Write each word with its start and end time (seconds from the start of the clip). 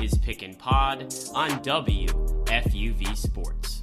is 0.00 0.16
Pick 0.18 0.42
and 0.42 0.58
Pod 0.58 1.02
on 1.34 1.50
WFUV 1.62 3.16
Sports. 3.16 3.82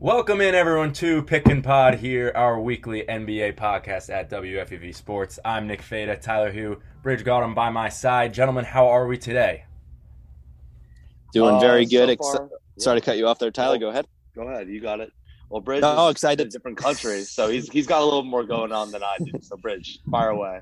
Welcome 0.00 0.40
in, 0.40 0.54
everyone, 0.54 0.92
to 0.94 1.22
Pick 1.22 1.46
and 1.48 1.62
Pod 1.62 1.94
here, 1.94 2.32
our 2.34 2.60
weekly 2.60 3.02
NBA 3.08 3.56
podcast 3.56 4.10
at 4.10 4.30
WFUV 4.30 4.94
Sports. 4.94 5.38
I'm 5.44 5.66
Nick 5.66 5.82
Fata, 5.82 6.16
Tyler 6.16 6.50
Hu, 6.50 6.80
Brij 7.04 7.22
Gautam 7.24 7.54
by 7.54 7.70
my 7.70 7.88
side. 7.88 8.32
Gentlemen, 8.34 8.64
how 8.64 8.88
are 8.88 9.06
we 9.06 9.18
today? 9.18 9.64
Doing 11.32 11.56
Uh, 11.56 11.60
very 11.60 11.84
good. 11.84 12.06
so 12.08 12.12
Ex- 12.12 12.36
far- 12.38 12.48
Sorry 12.78 13.00
to 13.00 13.04
cut 13.04 13.18
you 13.18 13.26
off 13.28 13.38
there, 13.38 13.50
Tyler. 13.50 13.76
Go- 13.78 13.86
Go 13.86 13.90
ahead. 13.90 14.06
Go 14.34 14.42
ahead, 14.48 14.68
you 14.68 14.80
got 14.80 15.00
it. 15.00 15.12
Well, 15.50 15.60
Brij 15.60 15.80
No, 15.80 16.06
is 16.08 16.12
excited. 16.12 16.40
in 16.42 16.46
a 16.46 16.50
different 16.50 16.76
country, 16.78 17.22
so 17.22 17.48
he's 17.48 17.68
he's 17.68 17.86
got 17.86 18.00
a 18.00 18.04
little 18.04 18.22
more 18.22 18.44
going 18.44 18.70
on 18.72 18.90
than 18.92 19.02
I 19.02 19.16
do. 19.18 19.32
So, 19.42 19.56
Brij, 19.56 19.98
fire 20.10 20.30
away. 20.30 20.60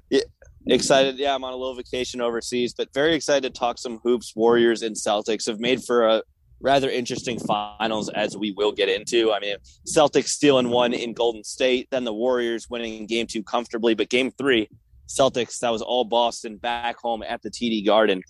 Excited. 0.70 1.16
Yeah, 1.18 1.34
I'm 1.34 1.44
on 1.44 1.54
a 1.54 1.56
little 1.56 1.74
vacation 1.74 2.20
overseas, 2.20 2.74
but 2.74 2.92
very 2.92 3.14
excited 3.14 3.54
to 3.54 3.58
talk 3.58 3.78
some 3.78 4.00
hoops. 4.04 4.36
Warriors 4.36 4.82
and 4.82 4.94
Celtics 4.94 5.46
have 5.46 5.60
made 5.60 5.82
for 5.82 6.06
a 6.06 6.22
rather 6.60 6.90
interesting 6.90 7.38
finals, 7.38 8.10
as 8.10 8.36
we 8.36 8.52
will 8.52 8.72
get 8.72 8.90
into. 8.90 9.32
I 9.32 9.40
mean, 9.40 9.56
Celtics 9.86 10.28
stealing 10.28 10.68
one 10.68 10.92
in 10.92 11.14
Golden 11.14 11.42
State, 11.42 11.88
then 11.90 12.04
the 12.04 12.12
Warriors 12.12 12.68
winning 12.68 13.06
game 13.06 13.26
two 13.26 13.42
comfortably, 13.42 13.94
but 13.94 14.10
game 14.10 14.30
three, 14.32 14.68
Celtics, 15.08 15.58
that 15.60 15.70
was 15.70 15.80
all 15.80 16.04
Boston 16.04 16.58
back 16.58 16.98
home 16.98 17.22
at 17.22 17.40
the 17.40 17.50
TD 17.50 17.86
Garden. 17.86 18.22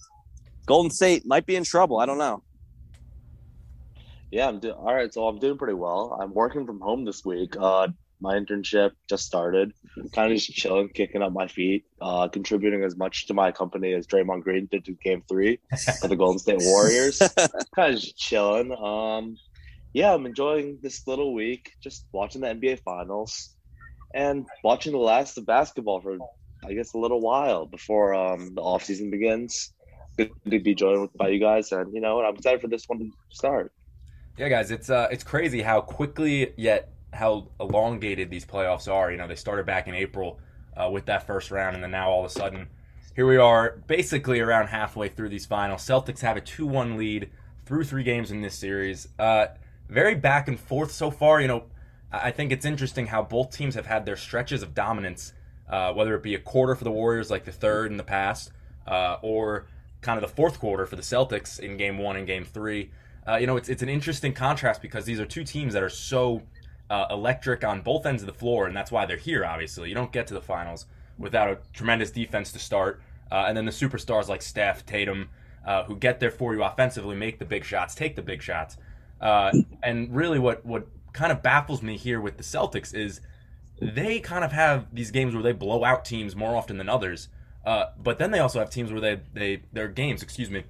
Golden 0.65 0.93
State 0.93 1.25
might 1.27 1.45
be 1.45 1.57
in 1.57 1.65
trouble. 1.65 1.99
I 1.99 2.07
don't 2.07 2.19
know. 2.19 2.45
Yeah, 4.31 4.47
I'm 4.47 4.61
doing 4.61 4.75
all 4.75 4.95
right. 4.95 5.13
So 5.13 5.27
I'm 5.27 5.41
doing 5.41 5.59
pretty 5.59 5.75
well. 5.75 6.17
I'm 6.21 6.33
working 6.35 6.67
from 6.67 6.81
home 6.81 7.05
this 7.05 7.25
week. 7.25 7.57
Uh, 7.59 7.89
my 8.21 8.35
internship 8.35 8.93
just 9.09 9.25
started. 9.25 9.73
Kind 10.13 10.33
of 10.33 10.39
just 10.39 10.53
chilling, 10.53 10.89
kicking 10.89 11.23
up 11.23 11.33
my 11.33 11.49
feet, 11.49 11.85
uh, 12.01 12.29
contributing 12.29 12.83
as 12.85 12.97
much 12.97 13.27
to 13.29 13.35
my 13.35 13.53
company 13.53 13.93
as 13.95 14.07
Draymond 14.07 14.43
Green 14.43 14.69
did 14.71 14.85
to 14.87 14.93
Game 14.93 15.23
Three 15.29 15.59
for 16.01 16.09
the 16.09 16.17
Golden 16.17 16.39
State 16.39 16.61
Warriors. 16.61 17.19
kind 17.75 17.95
of 17.95 18.01
just 18.01 18.17
chilling. 18.17 18.73
Um, 18.73 19.37
yeah, 19.93 20.15
I'm 20.15 20.27
enjoying 20.27 20.79
this 20.83 21.07
little 21.07 21.35
week, 21.35 21.73
just 21.81 22.07
watching 22.13 22.41
the 22.41 22.49
NBA 22.49 22.81
Finals 22.81 23.57
and 24.15 24.47
watching 24.65 24.93
the 24.93 24.99
last 24.99 25.39
of 25.39 25.47
basketball 25.47 26.01
for, 26.01 26.19
I 26.65 26.75
guess, 26.75 26.95
a 26.95 26.99
little 26.99 27.21
while 27.21 27.67
before 27.67 28.15
um, 28.15 28.55
the 28.55 28.61
off 28.61 28.85
season 28.85 29.11
begins. 29.11 29.73
Good 30.17 30.31
to 30.51 30.59
be 30.59 30.75
joined 30.75 31.03
with 31.03 31.17
by 31.17 31.29
you 31.29 31.39
guys, 31.39 31.71
and 31.73 31.95
you 31.95 32.01
know? 32.01 32.21
I'm 32.21 32.35
excited 32.35 32.61
for 32.61 32.69
this 32.69 32.89
one 32.89 32.99
to 32.99 33.11
start. 33.31 33.73
Yeah, 34.37 34.49
guys, 34.49 34.71
it's 34.71 34.91
uh, 34.91 35.09
it's 35.11 35.25
crazy 35.25 35.63
how 35.63 35.81
quickly 35.81 36.53
yet 36.57 36.93
how 37.13 37.49
elongated 37.61 38.31
these 38.31 38.45
playoffs 38.45 38.93
are. 38.93 39.11
You 39.11 39.17
know, 39.17 39.27
they 39.27 39.35
started 39.35 39.67
back 39.67 39.89
in 39.89 39.95
April 39.95 40.39
uh, 40.77 40.91
with 40.91 41.07
that 41.07 41.27
first 41.27 41.51
round, 41.51 41.75
and 41.75 41.83
then 41.83 41.91
now 41.91 42.11
all 42.11 42.25
of 42.25 42.31
a 42.31 42.33
sudden, 42.33 42.69
here 43.15 43.27
we 43.27 43.37
are, 43.37 43.79
basically 43.87 44.41
around 44.41 44.69
halfway 44.69 45.09
through 45.09 45.29
these 45.29 45.47
finals. 45.47 45.83
Celtics 45.83 46.21
have 46.21 46.37
a 46.37 46.41
two-one 46.41 46.97
lead 46.97 47.31
through 47.67 47.85
three 47.85 48.05
games 48.05 48.31
in 48.31 48.43
this 48.43 48.55
series. 48.55 49.09
Uh, 49.19 49.47
very 49.89 50.15
back 50.15 50.49
and 50.49 50.61
forth 50.61 50.93
so 50.93 51.11
far. 51.11 51.41
You 51.41 51.49
know, 51.49 51.65
I 52.13 52.31
think 52.31 52.53
it's 52.53 52.65
interesting 52.65 53.07
how 53.07 53.23
both 53.23 53.51
teams 53.51 53.75
have 53.75 53.87
had 53.87 54.07
their 54.07 54.17
stretches 54.17 54.63
of 54.63 54.75
dominance, 54.75 55.33
uh, 55.69 55.93
whether 55.93 56.15
it 56.15 56.23
be 56.23 56.35
a 56.35 56.39
quarter 56.39 56.75
for 56.75 56.85
the 56.85 56.91
Warriors, 56.91 57.31
like 57.31 57.45
the 57.45 57.53
third 57.53 57.91
in 57.91 57.97
the 57.97 58.05
past, 58.05 58.53
uh, 58.87 59.17
or 59.23 59.67
kind 60.01 60.23
of 60.23 60.29
the 60.29 60.35
fourth 60.35 60.61
quarter 60.61 60.87
for 60.87 60.97
the 60.97 61.03
Celtics 61.03 61.59
in 61.59 61.77
Game 61.77 61.99
One 61.99 62.17
and 62.17 62.27
Game 62.27 62.45
Three. 62.45 62.91
Uh, 63.27 63.37
you 63.37 63.47
know, 63.47 63.57
it's 63.57 63.69
it's 63.69 63.83
an 63.83 63.89
interesting 63.89 64.33
contrast 64.33 64.81
because 64.81 65.05
these 65.05 65.21
are 65.21 65.27
two 65.27 65.45
teams 65.45 65.75
that 65.75 65.83
are 65.83 65.91
so 65.91 66.43
uh, 66.91 67.07
electric 67.11 67.65
on 67.65 67.83
both 67.83 68.07
ends 68.07 68.23
of 68.23 68.27
the 68.27 68.33
floor, 68.33 68.67
and 68.67 68.77
that's 68.77 68.91
why 68.91 69.07
they're 69.07 69.17
here. 69.17 69.45
Obviously, 69.45 69.89
you 69.89 69.95
don't 69.95 70.13
get 70.13 70.27
to 70.29 70.35
the 70.35 70.41
finals 70.41 70.87
without 71.19 71.49
a 71.51 71.59
tremendous 71.73 72.11
defense 72.11 72.53
to 72.53 72.59
start, 72.59 73.03
uh, 73.31 73.45
and 73.47 73.57
then 73.57 73.65
the 73.65 73.73
superstars 73.73 74.29
like 74.29 74.43
Steph, 74.43 74.87
Tatum, 74.87 75.29
uh, 75.67 75.85
who 75.85 75.97
get 75.97 76.21
there 76.21 76.31
for 76.31 76.55
you 76.55 76.63
offensively, 76.63 77.17
make 77.17 77.39
the 77.39 77.45
big 77.45 77.65
shots, 77.65 77.95
take 77.95 78.17
the 78.17 78.23
big 78.23 78.43
shots. 78.43 78.77
Uh, 79.21 79.53
and 79.83 80.15
really, 80.15 80.39
what 80.39 80.65
what 80.65 80.87
kind 81.13 81.33
of 81.33 81.43
baffles 81.43 81.83
me 81.83 81.97
here 81.97 82.21
with 82.21 82.37
the 82.37 82.43
Celtics 82.43 82.95
is 82.95 83.21
they 83.81 84.21
kind 84.21 84.45
of 84.45 84.53
have 84.53 84.87
these 84.95 85.11
games 85.11 85.35
where 85.35 85.43
they 85.43 85.53
blow 85.53 85.85
out 85.85 86.05
teams 86.05 86.35
more 86.35 86.57
often 86.57 86.79
than 86.79 86.89
others. 86.89 87.29
Uh, 87.65 87.87
but 88.03 88.19
then 88.19 88.31
they 88.31 88.39
also 88.39 88.59
have 88.59 88.71
teams 88.71 88.91
where 88.93 89.01
they 89.01 89.21
they 89.35 89.63
their 89.73 89.89
games, 89.89 90.23
excuse 90.23 90.51
me, 90.51 90.65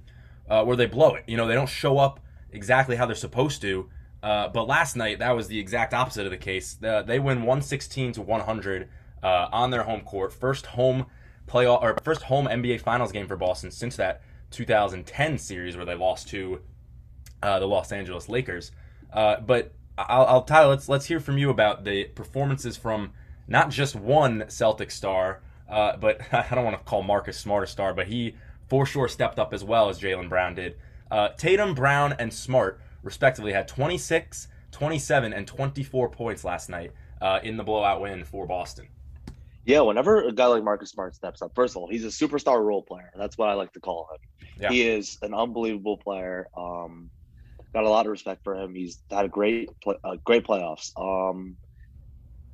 uh, 0.49 0.63
where 0.63 0.75
they 0.75 0.85
blow 0.85 1.15
it. 1.15 1.23
You 1.27 1.37
know, 1.37 1.47
they 1.47 1.53
don't 1.53 1.69
show 1.69 1.97
up 1.97 2.19
exactly 2.51 2.95
how 2.95 3.05
they're 3.05 3.15
supposed 3.15 3.61
to. 3.61 3.89
Uh, 4.21 4.49
but 4.49 4.67
last 4.67 4.95
night 4.95 5.19
that 5.19 5.31
was 5.35 5.47
the 5.47 5.59
exact 5.59 5.93
opposite 5.93 6.25
of 6.25 6.31
the 6.31 6.37
case. 6.37 6.77
Uh, 6.83 7.01
they 7.01 7.19
win 7.19 7.39
116 7.39 8.13
to 8.13 8.21
100 8.21 8.89
uh, 9.23 9.47
on 9.51 9.71
their 9.71 9.83
home 9.83 10.01
court. 10.01 10.33
First 10.33 10.67
home 10.67 11.05
playoff 11.47 11.81
or 11.81 11.97
first 12.03 12.23
home 12.23 12.45
NBA 12.45 12.81
Finals 12.81 13.11
game 13.11 13.27
for 13.27 13.37
Boston 13.37 13.71
since 13.71 13.95
that 13.95 14.21
2010 14.51 15.37
series 15.37 15.75
where 15.77 15.85
they 15.85 15.95
lost 15.95 16.27
to 16.29 16.61
uh, 17.41 17.59
the 17.59 17.67
Los 17.67 17.91
Angeles 17.91 18.27
Lakers. 18.27 18.71
Uh, 19.11 19.39
but 19.39 19.73
I'll, 19.97 20.25
I'll 20.25 20.43
Tyler, 20.43 20.69
let's 20.69 20.89
let's 20.89 21.05
hear 21.05 21.19
from 21.19 21.37
you 21.37 21.49
about 21.49 21.83
the 21.83 22.05
performances 22.05 22.77
from 22.77 23.11
not 23.47 23.69
just 23.69 23.95
one 23.95 24.45
Celtic 24.49 24.91
star, 24.91 25.41
uh, 25.69 25.95
but 25.97 26.21
I 26.33 26.53
don't 26.53 26.65
want 26.65 26.77
to 26.77 26.83
call 26.83 27.03
Marcus 27.03 27.37
Smart 27.37 27.63
a 27.63 27.67
star, 27.67 27.93
but 27.93 28.07
he 28.07 28.35
for 28.67 28.85
sure 28.85 29.07
stepped 29.07 29.39
up 29.39 29.53
as 29.53 29.63
well 29.63 29.89
as 29.89 29.99
Jaylen 29.99 30.29
Brown 30.29 30.55
did. 30.55 30.75
Tatum, 31.37 31.73
Brown, 31.73 32.13
and 32.19 32.31
Smart 32.31 32.79
respectively 33.03 33.51
had 33.51 33.67
26, 33.67 34.47
27, 34.71 35.33
and 35.33 35.47
24 35.47 36.09
points 36.09 36.43
last 36.43 36.69
night 36.69 36.91
uh, 37.21 37.39
in 37.43 37.57
the 37.57 37.63
blowout 37.63 38.01
win 38.01 38.23
for 38.23 38.45
Boston. 38.45 38.87
Yeah, 39.65 39.81
whenever 39.81 40.23
a 40.23 40.31
guy 40.31 40.47
like 40.47 40.63
Marcus 40.63 40.89
Smart 40.89 41.15
steps 41.15 41.41
up, 41.41 41.51
first 41.53 41.75
of 41.75 41.81
all, 41.81 41.89
he's 41.89 42.05
a 42.05 42.07
superstar 42.07 42.63
role 42.63 42.81
player. 42.81 43.11
That's 43.15 43.37
what 43.37 43.49
I 43.49 43.53
like 43.53 43.73
to 43.73 43.79
call 43.79 44.07
him. 44.11 44.47
Yeah. 44.61 44.69
He 44.69 44.87
is 44.87 45.17
an 45.21 45.33
unbelievable 45.33 45.97
player. 45.97 46.47
Um, 46.57 47.09
got 47.73 47.83
a 47.83 47.89
lot 47.89 48.05
of 48.05 48.11
respect 48.11 48.43
for 48.43 48.55
him. 48.55 48.73
He's 48.73 49.01
had 49.11 49.25
a 49.25 49.29
great, 49.29 49.69
play, 49.81 49.95
uh, 50.03 50.15
great 50.23 50.45
playoffs. 50.45 50.91
Um, 50.97 51.55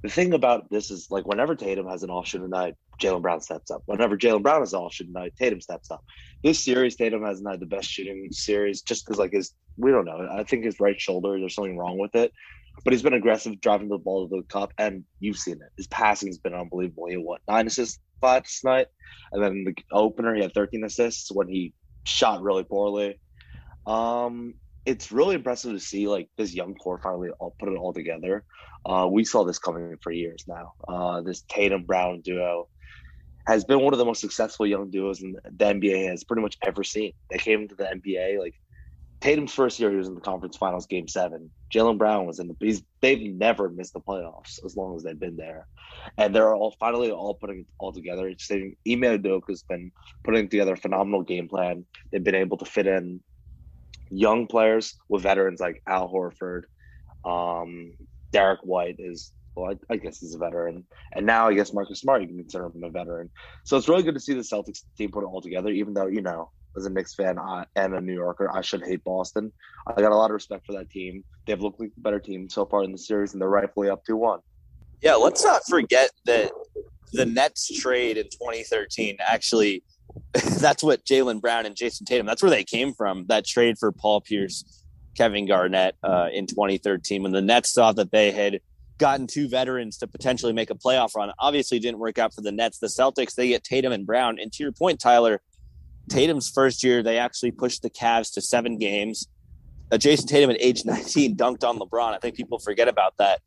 the 0.02 0.10
thing 0.10 0.34
about 0.34 0.70
this 0.70 0.92
is 0.92 1.10
like 1.10 1.26
whenever 1.26 1.56
Tatum 1.56 1.88
has 1.88 2.04
an 2.04 2.10
off 2.10 2.28
shooting 2.28 2.50
night, 2.50 2.76
Jaylen 3.02 3.22
Brown 3.22 3.42
steps 3.42 3.72
up. 3.72 3.84
Whenever 3.86 4.18
Jaylen 4.18 4.44
Brown 4.44 4.64
is 4.64 4.74
off 4.74 4.94
shooting 4.94 5.14
night, 5.14 5.34
Tatum 5.38 5.62
steps 5.62 5.92
up. 5.92 6.04
This 6.44 6.64
series, 6.64 6.96
Tatum 6.96 7.24
hasn't 7.24 7.50
had 7.50 7.60
the 7.60 7.66
best 7.66 7.90
shooting 7.90 8.28
series 8.32 8.82
just 8.82 9.06
because 9.06 9.20
like 9.20 9.32
his 9.32 9.54
we 9.78 9.92
don't 9.92 10.06
know. 10.06 10.28
I 10.32 10.44
think 10.44 10.64
his 10.64 10.80
right 10.80 11.00
shoulder, 11.00 11.40
there's 11.40 11.56
something 11.56 11.78
wrong 11.78 11.98
with 11.98 12.16
it. 12.16 12.32
But 12.84 12.94
he's 12.94 13.04
been 13.04 13.14
aggressive 13.14 13.62
driving 13.62 13.88
the 13.88 13.98
ball 13.98 14.28
to 14.28 14.36
the 14.36 14.44
cup, 14.44 14.74
and 14.78 15.06
you've 15.20 15.38
seen 15.38 15.56
it. 15.56 15.72
His 15.78 15.88
passing 15.88 16.28
has 16.30 16.38
been 16.38 16.54
unbelievable. 16.54 17.08
He 17.08 17.14
had 17.14 17.24
what 17.24 17.42
nine 17.48 17.68
assists 17.68 18.00
last 18.22 18.64
night, 18.64 18.88
and 19.32 19.42
then 19.42 19.64
the 19.66 19.76
opener 19.92 20.36
he 20.36 20.42
had 20.42 20.54
13 20.54 20.84
assists 20.84 21.32
when 21.32 21.48
he 21.48 21.74
shot 22.06 22.42
really 22.42 22.64
poorly. 22.64 23.20
Um, 23.86 24.56
it's 24.86 25.12
really 25.12 25.36
impressive 25.36 25.72
to 25.72 25.80
see 25.80 26.08
like 26.08 26.30
this 26.38 26.54
young 26.54 26.76
core 26.76 27.00
finally 27.02 27.30
all 27.40 27.56
put 27.60 27.70
it 27.70 27.78
all 27.78 27.94
together. 27.94 28.44
Uh, 28.86 29.08
we 29.10 29.24
saw 29.24 29.44
this 29.44 29.58
coming 29.58 29.96
for 30.02 30.12
years 30.12 30.44
now. 30.48 30.74
Uh, 30.88 31.22
this 31.22 31.44
Tatum 31.50 31.84
Brown 31.86 32.22
duo 32.22 32.68
has 33.48 33.64
been 33.64 33.82
one 33.82 33.94
of 33.94 34.00
the 34.00 34.06
most 34.06 34.22
successful 34.22 34.66
young 34.66 34.90
duos 34.90 35.22
in 35.22 35.36
the 35.44 35.66
NBA 35.66 36.10
has 36.10 36.24
pretty 36.24 36.42
much 36.42 36.58
ever 36.66 36.84
seen. 36.84 37.12
They 37.30 37.38
came 37.38 37.62
into 37.62 37.76
the 37.76 37.84
NBA 37.84 38.40
like 38.40 38.56
Tatum's 39.22 39.54
first 39.54 39.80
year, 39.80 39.90
he 39.90 39.98
was 39.98 40.08
in 40.08 40.16
the 40.16 40.22
conference 40.22 40.58
finals, 40.58 40.86
game 40.86 41.08
seven. 41.08 41.50
Jaylen 41.74 41.98
Brown 41.98 42.26
was 42.26 42.40
in 42.40 42.48
the. 42.48 42.56
He's, 42.60 42.84
they've 43.02 43.34
never 43.34 43.70
missed 43.70 43.94
the 43.94 44.00
playoffs 44.00 44.64
as 44.66 44.76
long 44.76 44.96
as 44.96 45.04
they've 45.04 45.20
been 45.20 45.38
there, 45.38 45.68
and 46.18 46.36
they're 46.36 46.54
all 46.54 46.76
finally 46.80 47.12
all 47.12 47.34
putting 47.34 47.62
it 47.62 47.66
all 47.80 47.92
together. 47.92 48.28
It's 48.28 48.46
saying 48.46 48.76
Ime 48.88 49.02
Udoka 49.02 49.50
has 49.50 49.64
been 49.64 49.92
putting 50.24 50.48
together 50.50 50.74
a 50.74 50.78
phenomenal 50.78 51.24
game 51.24 51.48
plan. 51.48 51.86
They've 52.12 52.24
been 52.24 52.36
able 52.36 52.58
to 52.58 52.66
fit 52.66 52.88
in 52.88 53.22
young 54.10 54.48
players 54.48 54.96
with 55.10 55.24
veterans 55.24 55.60
like 55.60 55.82
Al 55.88 56.12
Horford. 56.12 56.64
Um, 57.24 57.94
Derrick 58.32 58.60
White 58.62 58.98
is 59.00 59.32
well, 59.56 59.72
I, 59.72 59.94
I 59.94 59.98
guess 59.98 60.20
he's 60.20 60.36
a 60.36 60.38
veteran, 60.38 60.86
and 61.14 61.26
now 61.26 61.48
I 61.48 61.54
guess 61.54 61.74
Marcus 61.74 62.00
Smart 62.00 62.22
you 62.22 62.28
can 62.28 62.38
consider 62.38 62.66
him 62.66 62.84
a 62.84 62.90
veteran. 62.90 63.30
So 63.64 63.78
it's 63.78 63.88
really 63.88 64.04
good 64.04 64.14
to 64.16 64.20
see 64.20 64.34
the 64.34 64.42
Celtics 64.42 64.84
team 64.98 65.12
put 65.12 65.24
it 65.24 65.28
all 65.28 65.42
together. 65.42 65.70
Even 65.70 65.94
though 65.94 66.08
you 66.08 66.22
know, 66.22 66.52
as 66.78 66.86
a 66.86 66.90
Knicks 66.90 67.16
fan 67.16 67.40
I, 67.40 67.66
and 67.76 67.94
a 67.94 68.02
New 68.02 68.14
Yorker, 68.14 68.52
I 68.54 68.62
should 68.62 68.86
hate 68.86 69.04
Boston. 69.04 69.52
I 69.88 70.02
got 70.02 70.12
a 70.12 70.16
lot 70.16 70.32
of 70.32 70.36
respect 70.36 70.66
for 70.66 70.74
that 70.74 70.90
team. 70.90 71.24
They've 71.46 71.62
looked 71.62 71.80
like 71.80 71.94
the 71.96 72.02
better 72.02 72.20
team 72.20 72.50
so 72.50 72.66
far 72.66 72.84
in 72.84 72.92
the 72.92 72.98
series, 72.98 73.34
and 73.34 73.42
they're 73.42 73.50
rightfully 73.50 73.90
up 73.90 74.04
two 74.06 74.18
one. 74.18 74.40
Yeah, 75.02 75.16
let's 75.16 75.44
not 75.44 75.62
forget 75.70 76.12
that 76.26 76.52
the 77.14 77.26
Nets 77.26 77.68
trade 77.80 78.18
in 78.18 78.26
2013 78.26 79.18
actually 79.20 79.84
that's 80.60 80.84
what 80.84 81.06
Jaylen 81.06 81.42
Brown 81.42 81.66
and 81.66 81.76
Jayson 81.76 82.06
Tatum. 82.06 82.26
That's 82.26 82.42
where 82.42 82.50
they 82.50 82.64
came 82.64 82.94
from. 82.94 83.26
That 83.28 83.46
trade 83.46 83.78
for 83.78 83.92
Paul 83.92 84.22
Pierce, 84.22 84.84
Kevin 85.18 85.48
Garnett 85.48 85.96
uh, 86.04 86.28
in 86.32 86.48
2013, 86.48 87.24
when 87.24 87.32
the 87.32 87.42
Nets 87.42 87.74
thought 87.74 87.96
that 87.98 88.12
they 88.12 88.32
had 88.32 88.60
gotten 88.98 89.28
two 89.28 89.48
veterans 89.48 89.98
to 89.98 90.08
potentially 90.08 90.54
make 90.54 90.70
a 90.70 90.76
playoff 90.76 91.16
run. 91.16 91.32
Obviously, 91.40 91.80
didn't 91.80 92.00
work 92.00 92.18
out 92.18 92.34
for 92.34 92.42
the 92.42 92.52
Nets. 92.52 92.80
The 92.80 92.88
Celtics 92.88 93.36
they 93.36 93.50
get 93.50 93.64
Tatum 93.64 93.92
and 93.92 94.06
Brown. 94.06 94.40
And 94.40 94.52
to 94.54 94.64
your 94.64 94.72
point, 94.72 95.00
Tyler, 95.00 95.42
Tatum's 96.10 96.50
first 96.50 96.84
year 96.84 97.04
they 97.04 97.18
actually 97.18 97.52
pushed 97.52 97.82
the 97.82 97.90
Cavs 97.90 98.34
to 98.34 98.42
seven 98.42 98.78
games. 98.78 99.28
Uh, 99.92 99.98
Jayson 99.98 100.28
Tatum 100.28 100.50
at 100.50 100.58
age 100.60 100.86
19 100.86 101.36
dunked 101.36 101.64
on 101.64 101.78
LeBron. 101.80 102.14
I 102.14 102.20
think 102.20 102.36
people 102.36 102.60
forget 102.60 102.88
about 102.88 103.16
that. 103.18 103.42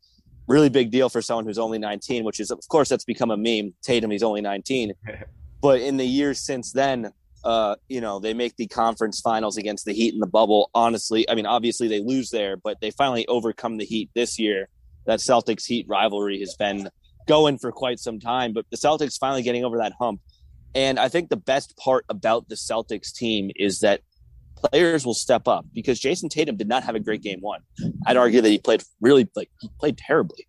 Really 0.47 0.69
big 0.69 0.89
deal 0.91 1.09
for 1.09 1.21
someone 1.21 1.45
who's 1.45 1.59
only 1.59 1.77
19, 1.77 2.23
which 2.23 2.39
is 2.39 2.51
of 2.51 2.59
course 2.69 2.89
that's 2.89 3.05
become 3.05 3.31
a 3.31 3.37
meme. 3.37 3.73
Tatum, 3.81 4.11
he's 4.11 4.23
only 4.23 4.41
19. 4.41 4.93
but 5.61 5.81
in 5.81 5.97
the 5.97 6.05
years 6.05 6.39
since 6.39 6.71
then, 6.71 7.11
uh, 7.43 7.75
you 7.87 8.01
know, 8.01 8.19
they 8.19 8.33
make 8.33 8.55
the 8.57 8.67
conference 8.67 9.21
finals 9.21 9.57
against 9.57 9.85
the 9.85 9.93
Heat 9.93 10.13
in 10.13 10.19
the 10.19 10.27
bubble. 10.27 10.69
Honestly, 10.73 11.29
I 11.29 11.35
mean, 11.35 11.45
obviously 11.45 11.87
they 11.87 12.01
lose 12.01 12.29
there, 12.31 12.57
but 12.57 12.81
they 12.81 12.91
finally 12.91 13.25
overcome 13.27 13.77
the 13.77 13.85
Heat 13.85 14.09
this 14.13 14.37
year. 14.37 14.67
That 15.05 15.19
Celtics 15.19 15.65
Heat 15.65 15.85
rivalry 15.87 16.39
has 16.39 16.55
been 16.55 16.89
going 17.27 17.57
for 17.57 17.71
quite 17.71 17.99
some 17.99 18.19
time, 18.19 18.53
but 18.53 18.65
the 18.71 18.77
Celtics 18.77 19.17
finally 19.17 19.41
getting 19.43 19.63
over 19.63 19.77
that 19.77 19.93
hump. 19.99 20.21
And 20.75 20.99
I 20.99 21.09
think 21.09 21.29
the 21.29 21.37
best 21.37 21.75
part 21.77 22.05
about 22.09 22.49
the 22.49 22.55
Celtics 22.55 23.13
team 23.13 23.49
is 23.55 23.79
that 23.79 24.01
players 24.55 25.05
will 25.05 25.13
step 25.13 25.47
up 25.47 25.65
because 25.73 25.99
Jayson 25.99 26.29
Tatum 26.29 26.57
did 26.57 26.67
not 26.67 26.83
have 26.83 26.95
a 26.95 26.99
great 26.99 27.21
game 27.21 27.39
one. 27.39 27.61
I'd 28.05 28.17
argue 28.17 28.41
that 28.41 28.49
he 28.49 28.59
played 28.59 28.83
really 29.01 29.27
like 29.35 29.49
he 29.61 29.69
played 29.79 29.97
terribly. 29.97 30.47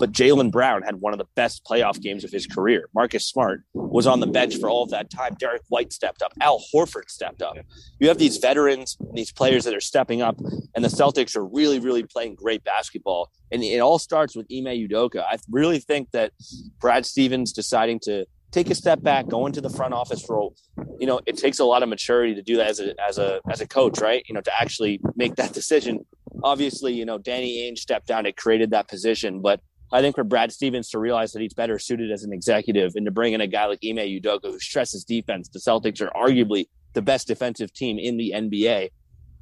But 0.00 0.12
Jaylen 0.12 0.50
Brown 0.50 0.80
had 0.80 0.96
one 0.96 1.12
of 1.12 1.18
the 1.18 1.26
best 1.36 1.62
playoff 1.64 2.00
games 2.00 2.24
of 2.24 2.32
his 2.32 2.46
career. 2.46 2.88
Marcus 2.94 3.26
Smart 3.26 3.64
was 3.74 4.06
on 4.06 4.20
the 4.20 4.26
bench 4.26 4.56
for 4.56 4.70
all 4.70 4.82
of 4.82 4.90
that 4.90 5.10
time. 5.10 5.36
Derrick 5.38 5.60
White 5.68 5.92
stepped 5.92 6.22
up. 6.22 6.32
Al 6.40 6.64
Horford 6.74 7.10
stepped 7.10 7.42
up. 7.42 7.58
You 7.98 8.08
have 8.08 8.16
these 8.16 8.38
veterans, 8.38 8.96
and 8.98 9.14
these 9.14 9.30
players 9.30 9.64
that 9.64 9.74
are 9.74 9.80
stepping 9.80 10.22
up, 10.22 10.40
and 10.74 10.82
the 10.82 10.88
Celtics 10.88 11.36
are 11.36 11.44
really, 11.44 11.78
really 11.80 12.02
playing 12.02 12.36
great 12.36 12.64
basketball. 12.64 13.30
And 13.52 13.62
it 13.62 13.80
all 13.80 13.98
starts 13.98 14.34
with 14.34 14.46
Ime 14.50 14.88
Udoka. 14.88 15.22
I 15.22 15.36
really 15.50 15.80
think 15.80 16.12
that 16.12 16.32
Brad 16.80 17.04
Stevens 17.04 17.52
deciding 17.52 18.00
to 18.04 18.24
take 18.52 18.70
a 18.70 18.74
step 18.74 19.02
back, 19.02 19.28
go 19.28 19.46
into 19.46 19.60
the 19.60 19.70
front 19.70 19.92
office 19.92 20.24
role. 20.30 20.56
You 20.98 21.06
know, 21.06 21.20
it 21.26 21.36
takes 21.36 21.58
a 21.58 21.64
lot 21.64 21.82
of 21.82 21.90
maturity 21.90 22.34
to 22.34 22.42
do 22.42 22.56
that 22.56 22.68
as 22.68 22.80
a 22.80 22.94
as 23.06 23.18
a 23.18 23.40
as 23.50 23.60
a 23.60 23.68
coach, 23.68 24.00
right? 24.00 24.24
You 24.26 24.34
know, 24.34 24.40
to 24.40 24.60
actually 24.60 24.98
make 25.14 25.36
that 25.36 25.52
decision. 25.60 26.06
Obviously, 26.42 26.94
you 26.94 27.04
know, 27.04 27.18
Danny 27.18 27.70
Ainge 27.70 27.78
stepped 27.78 28.06
down. 28.06 28.24
It 28.24 28.38
created 28.38 28.70
that 28.70 28.88
position, 28.88 29.42
but 29.42 29.60
I 29.92 30.00
think 30.00 30.14
for 30.14 30.24
Brad 30.24 30.52
Stevens 30.52 30.88
to 30.90 30.98
realize 30.98 31.32
that 31.32 31.42
he's 31.42 31.54
better 31.54 31.78
suited 31.78 32.12
as 32.12 32.22
an 32.22 32.32
executive 32.32 32.92
and 32.94 33.04
to 33.06 33.10
bring 33.10 33.32
in 33.32 33.40
a 33.40 33.46
guy 33.46 33.66
like 33.66 33.80
Ime 33.84 33.96
Udoka 33.96 34.44
who 34.44 34.60
stresses 34.60 35.04
defense, 35.04 35.48
the 35.48 35.58
Celtics 35.58 36.00
are 36.00 36.10
arguably 36.10 36.66
the 36.92 37.02
best 37.02 37.26
defensive 37.26 37.72
team 37.72 37.98
in 37.98 38.16
the 38.16 38.32
NBA. 38.34 38.90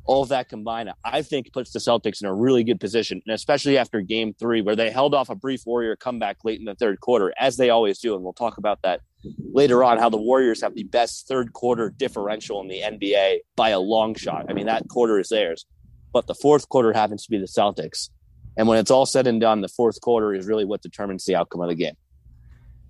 All 0.05 0.23
of 0.23 0.31
that 0.31 0.49
combined, 0.49 0.91
I 1.05 1.21
think 1.21 1.53
puts 1.53 1.73
the 1.73 1.81
Celtics 1.81 2.23
in 2.23 2.29
a 2.29 2.35
really 2.35 2.65
good 2.65 2.81
position, 2.81 3.21
and 3.27 3.35
especially 3.35 3.77
after 3.77 4.00
game 4.00 4.33
three, 4.33 4.62
where 4.62 4.75
they 4.75 4.91
held 4.91 5.15
off 5.15 5.29
a 5.29 5.35
brief 5.35 5.67
Warrior 5.67 5.97
comeback 5.97 6.39
late 6.45 6.59
in 6.59 6.65
the 6.65 6.75
third 6.75 7.01
quarter, 7.01 7.31
as 7.39 7.59
they 7.59 7.69
always 7.69 7.99
do. 7.99 8.15
And 8.15 8.25
we'll 8.25 8.33
talk 8.33 8.56
about 8.56 8.81
that 8.85 9.03
later 9.53 9.85
on, 9.85 9.99
how 9.99 10.09
the 10.09 10.17
Warriors 10.17 10.62
have 10.62 10.75
the 10.75 10.85
best 10.85 11.29
third 11.29 11.53
quarter 11.53 11.91
differential 11.91 12.62
in 12.62 12.69
the 12.69 12.81
NBA 12.81 13.41
by 13.55 13.69
a 13.69 13.81
long 13.81 14.15
shot. 14.15 14.47
I 14.49 14.55
mean, 14.55 14.65
that 14.65 14.89
quarter 14.89 15.19
is 15.19 15.29
theirs, 15.29 15.67
but 16.11 16.27
the 16.27 16.35
fourth 16.35 16.71
quarter 16.71 16.94
happens 16.94 17.25
to 17.25 17.31
be 17.31 17.39
the 17.39 17.44
Celtics. 17.44 18.09
And 18.58 18.66
when 18.66 18.76
it's 18.76 18.90
all 18.90 19.06
said 19.06 19.28
and 19.28 19.40
done, 19.40 19.60
the 19.60 19.69
fourth 19.69 20.00
quarter 20.00 20.34
is 20.34 20.46
really 20.46 20.64
what 20.64 20.82
determines 20.82 21.25
the 21.25 21.37
outcome 21.37 21.60
of 21.60 21.69
the 21.69 21.76
game. 21.76 21.94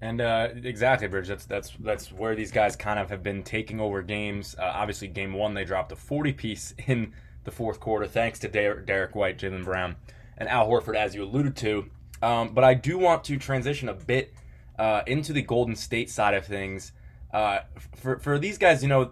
And 0.01 0.21
uh, 0.21 0.49
exactly, 0.55 1.09
Brij. 1.09 1.27
That's 1.27 1.45
that's 1.45 1.73
that's 1.81 2.11
where 2.11 2.35
these 2.35 2.51
guys 2.51 2.75
kind 2.75 2.99
of 2.99 3.11
have 3.11 3.23
been 3.23 3.43
taking 3.43 3.79
over 3.79 4.01
games. 4.03 4.57
Uh, 4.59 4.73
obviously, 4.75 5.09
game 5.09 5.35
one 5.35 5.55
they 5.55 5.65
dropped 5.65 5.93
a 5.93 5.97
40 5.97 6.33
piece 6.33 6.75
in 6.87 7.13
the 7.45 7.51
fourth 7.51 7.81
quarter, 7.81 8.07
thanks 8.07 8.39
to 8.41 8.49
Der- 8.49 8.81
Derrick 8.81 9.15
White, 9.15 9.39
Jaylen 9.39 9.65
Brown, 9.65 9.97
and 10.39 10.49
Al 10.49 10.69
Horford, 10.69 10.97
as 10.97 11.15
you 11.15 11.23
alluded 11.25 11.57
to. 11.57 11.91
Um, 12.23 12.55
but 12.55 12.65
I 12.65 12.75
do 12.75 12.97
want 12.97 13.25
to 13.25 13.39
transition 13.39 13.89
a 13.89 13.95
bit 13.95 14.33
uh, 14.79 15.03
into 15.07 15.33
the 15.33 15.43
Golden 15.43 15.77
State 15.77 16.11
side 16.11 16.35
of 16.35 16.47
things. 16.47 16.93
Uh, 17.33 17.61
for 17.97 18.19
for 18.21 18.39
these 18.39 18.57
guys, 18.57 18.83
you 18.83 18.89
know, 18.89 19.11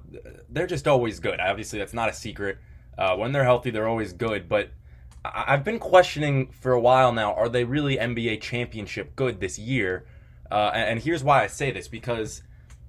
they're 0.48 0.66
just 0.66 0.88
always 0.88 1.18
good. 1.18 1.40
Obviously, 1.40 1.78
that's 1.78 1.94
not 1.94 2.08
a 2.08 2.14
secret. 2.14 2.58
Uh, 2.96 3.16
when 3.16 3.32
they're 3.32 3.44
healthy, 3.44 3.70
they're 3.70 3.88
always 3.88 4.12
good. 4.12 4.48
But 4.48 4.70
I've 5.34 5.64
been 5.64 5.78
questioning 5.78 6.48
for 6.48 6.72
a 6.72 6.80
while 6.80 7.12
now: 7.12 7.34
Are 7.34 7.48
they 7.48 7.64
really 7.64 7.96
NBA 7.96 8.40
championship 8.40 9.16
good 9.16 9.40
this 9.40 9.58
year? 9.58 10.06
Uh, 10.50 10.70
and 10.74 11.00
here's 11.00 11.24
why 11.24 11.42
I 11.42 11.46
say 11.46 11.70
this: 11.70 11.88
because 11.88 12.42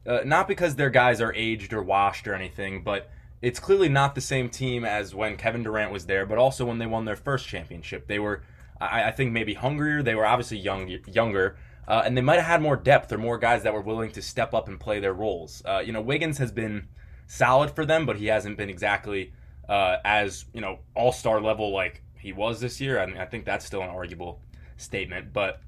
uh, 0.05 0.19
not 0.25 0.47
because 0.47 0.75
their 0.75 0.89
guys 0.89 1.21
are 1.21 1.33
aged 1.33 1.73
or 1.73 1.83
washed 1.83 2.27
or 2.27 2.33
anything, 2.33 2.83
but 2.83 3.09
it's 3.41 3.59
clearly 3.59 3.89
not 3.89 4.15
the 4.15 4.21
same 4.21 4.49
team 4.49 4.83
as 4.85 5.13
when 5.13 5.37
Kevin 5.37 5.63
Durant 5.63 5.91
was 5.91 6.05
there, 6.05 6.25
but 6.25 6.37
also 6.37 6.65
when 6.65 6.79
they 6.79 6.85
won 6.85 7.05
their 7.05 7.15
first 7.15 7.47
championship. 7.47 8.07
They 8.07 8.19
were, 8.19 8.43
I, 8.79 9.05
I 9.05 9.11
think, 9.11 9.31
maybe 9.31 9.53
hungrier. 9.53 10.01
They 10.01 10.15
were 10.15 10.25
obviously 10.25 10.57
young, 10.57 10.89
younger, 11.07 11.57
uh, 11.87 12.03
and 12.05 12.17
they 12.17 12.21
might 12.21 12.37
have 12.37 12.45
had 12.45 12.61
more 12.61 12.75
depth 12.75 13.11
or 13.11 13.17
more 13.17 13.37
guys 13.37 13.63
that 13.63 13.73
were 13.73 13.81
willing 13.81 14.11
to 14.11 14.21
step 14.21 14.53
up 14.53 14.67
and 14.67 14.79
play 14.79 14.99
their 14.99 15.13
roles. 15.13 15.61
Uh, 15.65 15.79
you 15.79 15.91
know, 15.91 16.01
Wiggins 16.01 16.37
has 16.37 16.51
been 16.51 16.87
solid 17.27 17.71
for 17.71 17.85
them, 17.85 18.05
but 18.05 18.17
he 18.17 18.27
hasn't 18.27 18.57
been 18.57 18.69
exactly 18.69 19.33
uh, 19.69 19.97
as 20.05 20.45
you 20.53 20.61
know 20.61 20.79
all 20.95 21.11
star 21.11 21.41
level 21.41 21.71
like 21.71 22.01
he 22.27 22.33
was 22.33 22.59
this 22.59 22.81
year. 22.81 22.99
I 22.99 23.05
mean, 23.05 23.17
I 23.17 23.25
think 23.25 23.45
that's 23.45 23.65
still 23.65 23.81
an 23.81 23.89
arguable 23.89 24.41
statement. 24.75 25.31
But 25.31 25.61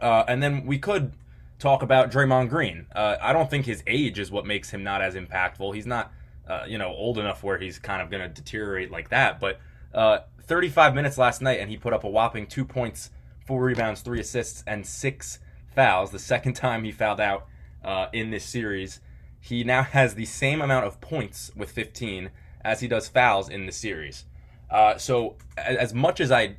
uh, 0.00 0.24
and 0.26 0.42
then 0.42 0.64
we 0.64 0.78
could 0.78 1.12
talk 1.58 1.82
about 1.82 2.10
Draymond 2.10 2.48
Green. 2.48 2.86
Uh, 2.96 3.16
I 3.20 3.34
don't 3.34 3.50
think 3.50 3.66
his 3.66 3.82
age 3.86 4.18
is 4.18 4.30
what 4.30 4.46
makes 4.46 4.70
him 4.70 4.82
not 4.82 5.02
as 5.02 5.14
impactful. 5.14 5.74
He's 5.74 5.86
not 5.86 6.10
uh, 6.48 6.64
you 6.66 6.78
know 6.78 6.88
old 6.88 7.18
enough 7.18 7.44
where 7.44 7.58
he's 7.58 7.78
kind 7.78 8.00
of 8.00 8.10
going 8.10 8.22
to 8.22 8.28
deteriorate 8.28 8.90
like 8.90 9.10
that. 9.10 9.38
But 9.38 9.60
uh, 9.92 10.20
35 10.40 10.94
minutes 10.94 11.18
last 11.18 11.42
night, 11.42 11.60
and 11.60 11.70
he 11.70 11.76
put 11.76 11.92
up 11.92 12.04
a 12.04 12.08
whopping 12.08 12.46
two 12.46 12.64
points, 12.64 13.10
four 13.46 13.62
rebounds, 13.62 14.00
three 14.00 14.20
assists, 14.20 14.64
and 14.66 14.86
six 14.86 15.40
fouls. 15.74 16.10
The 16.10 16.18
second 16.18 16.54
time 16.54 16.84
he 16.84 16.90
fouled 16.90 17.20
out 17.20 17.46
uh, 17.84 18.06
in 18.14 18.30
this 18.30 18.46
series. 18.46 19.00
He 19.38 19.62
now 19.62 19.82
has 19.82 20.14
the 20.14 20.24
same 20.24 20.62
amount 20.62 20.86
of 20.86 21.02
points 21.02 21.50
with 21.54 21.70
15 21.70 22.30
as 22.64 22.80
he 22.80 22.88
does 22.88 23.08
fouls 23.08 23.48
in 23.48 23.66
the 23.66 23.72
series. 23.72 24.24
Uh, 24.72 24.96
so 24.96 25.36
as 25.58 25.92
much 25.92 26.18
as 26.18 26.32
I, 26.32 26.56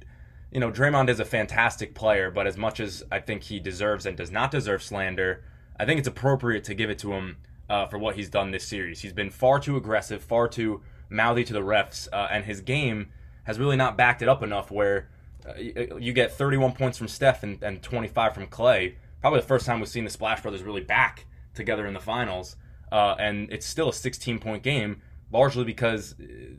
you 0.51 0.59
know, 0.59 0.71
Draymond 0.71 1.09
is 1.09 1.19
a 1.19 1.25
fantastic 1.25 1.95
player, 1.95 2.29
but 2.29 2.45
as 2.45 2.57
much 2.57 2.79
as 2.79 3.03
I 3.11 3.19
think 3.19 3.43
he 3.43 3.59
deserves 3.59 4.05
and 4.05 4.15
does 4.15 4.31
not 4.31 4.51
deserve 4.51 4.83
slander, 4.83 5.43
I 5.79 5.85
think 5.85 5.97
it's 5.97 6.07
appropriate 6.07 6.63
to 6.65 6.75
give 6.75 6.91
it 6.91 6.99
to 6.99 7.13
him 7.13 7.37
uh, 7.69 7.87
for 7.87 7.97
what 7.97 8.15
he's 8.15 8.29
done 8.29 8.51
this 8.51 8.67
series. 8.67 9.01
He's 9.01 9.13
been 9.13 9.31
far 9.31 9.59
too 9.59 9.75
aggressive, 9.77 10.23
far 10.23 10.47
too 10.47 10.81
mouthy 11.09 11.43
to 11.43 11.53
the 11.53 11.61
refs, 11.61 12.07
uh, 12.13 12.27
and 12.29 12.45
his 12.45 12.61
game 12.61 13.09
has 13.45 13.57
really 13.57 13.75
not 13.75 13.97
backed 13.97 14.21
it 14.21 14.29
up 14.29 14.43
enough. 14.43 14.69
Where 14.69 15.09
uh, 15.47 15.97
you 15.97 16.13
get 16.13 16.31
31 16.31 16.73
points 16.73 16.99
from 16.99 17.07
Steph 17.07 17.41
and, 17.41 17.61
and 17.63 17.81
25 17.81 18.35
from 18.35 18.47
Klay. 18.47 18.93
Probably 19.21 19.39
the 19.39 19.47
first 19.47 19.65
time 19.65 19.79
we've 19.79 19.89
seen 19.89 20.03
the 20.03 20.11
Splash 20.11 20.41
Brothers 20.41 20.61
really 20.61 20.81
back 20.81 21.25
together 21.55 21.87
in 21.87 21.93
the 21.93 21.99
finals, 21.99 22.57
uh, 22.91 23.15
and 23.17 23.51
it's 23.51 23.65
still 23.65 23.89
a 23.89 23.93
16 23.93 24.37
point 24.37 24.61
game 24.61 25.01
largely 25.33 25.65
because 25.65 26.15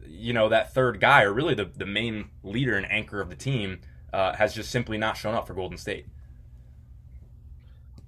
you 0.06 0.32
know 0.32 0.50
that 0.50 0.74
third 0.74 1.00
guy, 1.00 1.22
or 1.22 1.32
really 1.32 1.54
the 1.54 1.70
the 1.76 1.86
main 1.86 2.28
leader 2.42 2.76
and 2.76 2.90
anchor 2.90 3.20
of 3.20 3.30
the 3.30 3.36
team, 3.36 3.80
uh, 4.12 4.34
has 4.34 4.52
just 4.54 4.70
simply 4.70 4.98
not 4.98 5.16
shown 5.16 5.34
up 5.34 5.46
for 5.46 5.54
Golden 5.54 5.78
State. 5.78 6.06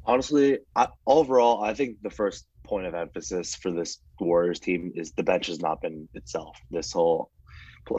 Honestly, 0.04 0.58
I, 0.74 0.88
overall, 1.06 1.64
I 1.64 1.74
think 1.74 2.02
the 2.02 2.10
first 2.10 2.46
point 2.64 2.86
of 2.86 2.94
emphasis 2.94 3.54
for 3.54 3.70
this 3.70 3.98
Warriors 4.20 4.60
team 4.60 4.92
is 4.94 5.12
the 5.12 5.22
bench 5.22 5.46
has 5.46 5.60
not 5.60 5.80
been 5.80 6.08
itself 6.14 6.58
this 6.70 6.92
whole 6.92 7.30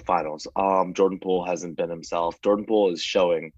finals. 0.06 0.48
Um, 0.56 0.94
Jordan 0.94 1.20
Poole 1.20 1.46
hasn't 1.46 1.78
been 1.78 1.90
himself. 1.90 2.42
Jordan 2.42 2.66
Poole 2.66 2.92
is 2.92 3.02
showing 3.02 3.54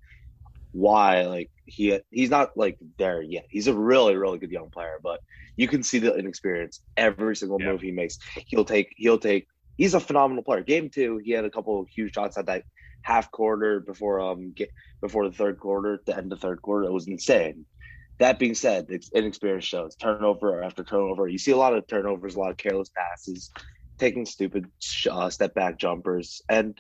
why 0.72 1.24
like 1.24 1.50
he 1.66 2.00
he's 2.12 2.30
not 2.30 2.56
like 2.56 2.78
there 2.98 3.22
yet. 3.22 3.46
He's 3.50 3.68
a 3.68 3.74
really 3.74 4.16
really 4.16 4.38
good 4.38 4.52
young 4.52 4.70
player, 4.70 5.00
but 5.02 5.22
you 5.60 5.68
can 5.68 5.84
see 5.84 6.00
the 6.00 6.16
inexperience 6.16 6.80
every 6.96 7.36
single 7.36 7.60
yeah. 7.60 7.74
move 7.74 7.82
he 7.82 7.92
makes. 7.92 8.18
He'll 8.48 8.64
take 8.64 8.94
he'll 8.96 9.18
take. 9.18 9.46
He's 9.76 9.94
a 9.94 10.00
phenomenal 10.00 10.42
player. 10.42 10.62
Game 10.62 10.90
two, 10.90 11.20
he 11.22 11.32
had 11.32 11.44
a 11.44 11.50
couple 11.50 11.86
huge 11.94 12.14
shots 12.14 12.38
at 12.38 12.46
that 12.46 12.64
half 13.02 13.30
quarter 13.30 13.82
before 13.82 14.22
um 14.22 14.54
get, 14.56 14.72
before 15.02 15.28
the 15.28 15.36
third 15.36 15.60
quarter, 15.60 16.02
the 16.06 16.16
end 16.16 16.32
of 16.32 16.40
the 16.40 16.48
third 16.48 16.62
quarter. 16.62 16.86
It 16.86 16.94
was 16.94 17.10
insane. 17.10 17.66
That 18.20 18.40
being 18.40 18.56
said, 18.56 18.86
it's 18.88 19.12
inexperience 19.12 19.66
shows 19.66 19.98
turnover 19.98 20.64
after 20.64 20.86
turnover. 20.86 21.28
You 21.28 21.38
see 21.38 21.52
a 21.52 21.58
lot 21.58 21.74
of 21.74 21.86
turnovers, 21.88 22.36
a 22.36 22.40
lot 22.40 22.52
of 22.52 22.58
careless 22.58 22.90
passes, 22.96 23.52
taking 23.98 24.26
stupid 24.26 24.66
uh, 25.12 25.30
step 25.30 25.54
back 25.56 25.78
jumpers, 25.78 26.42
and 26.48 26.80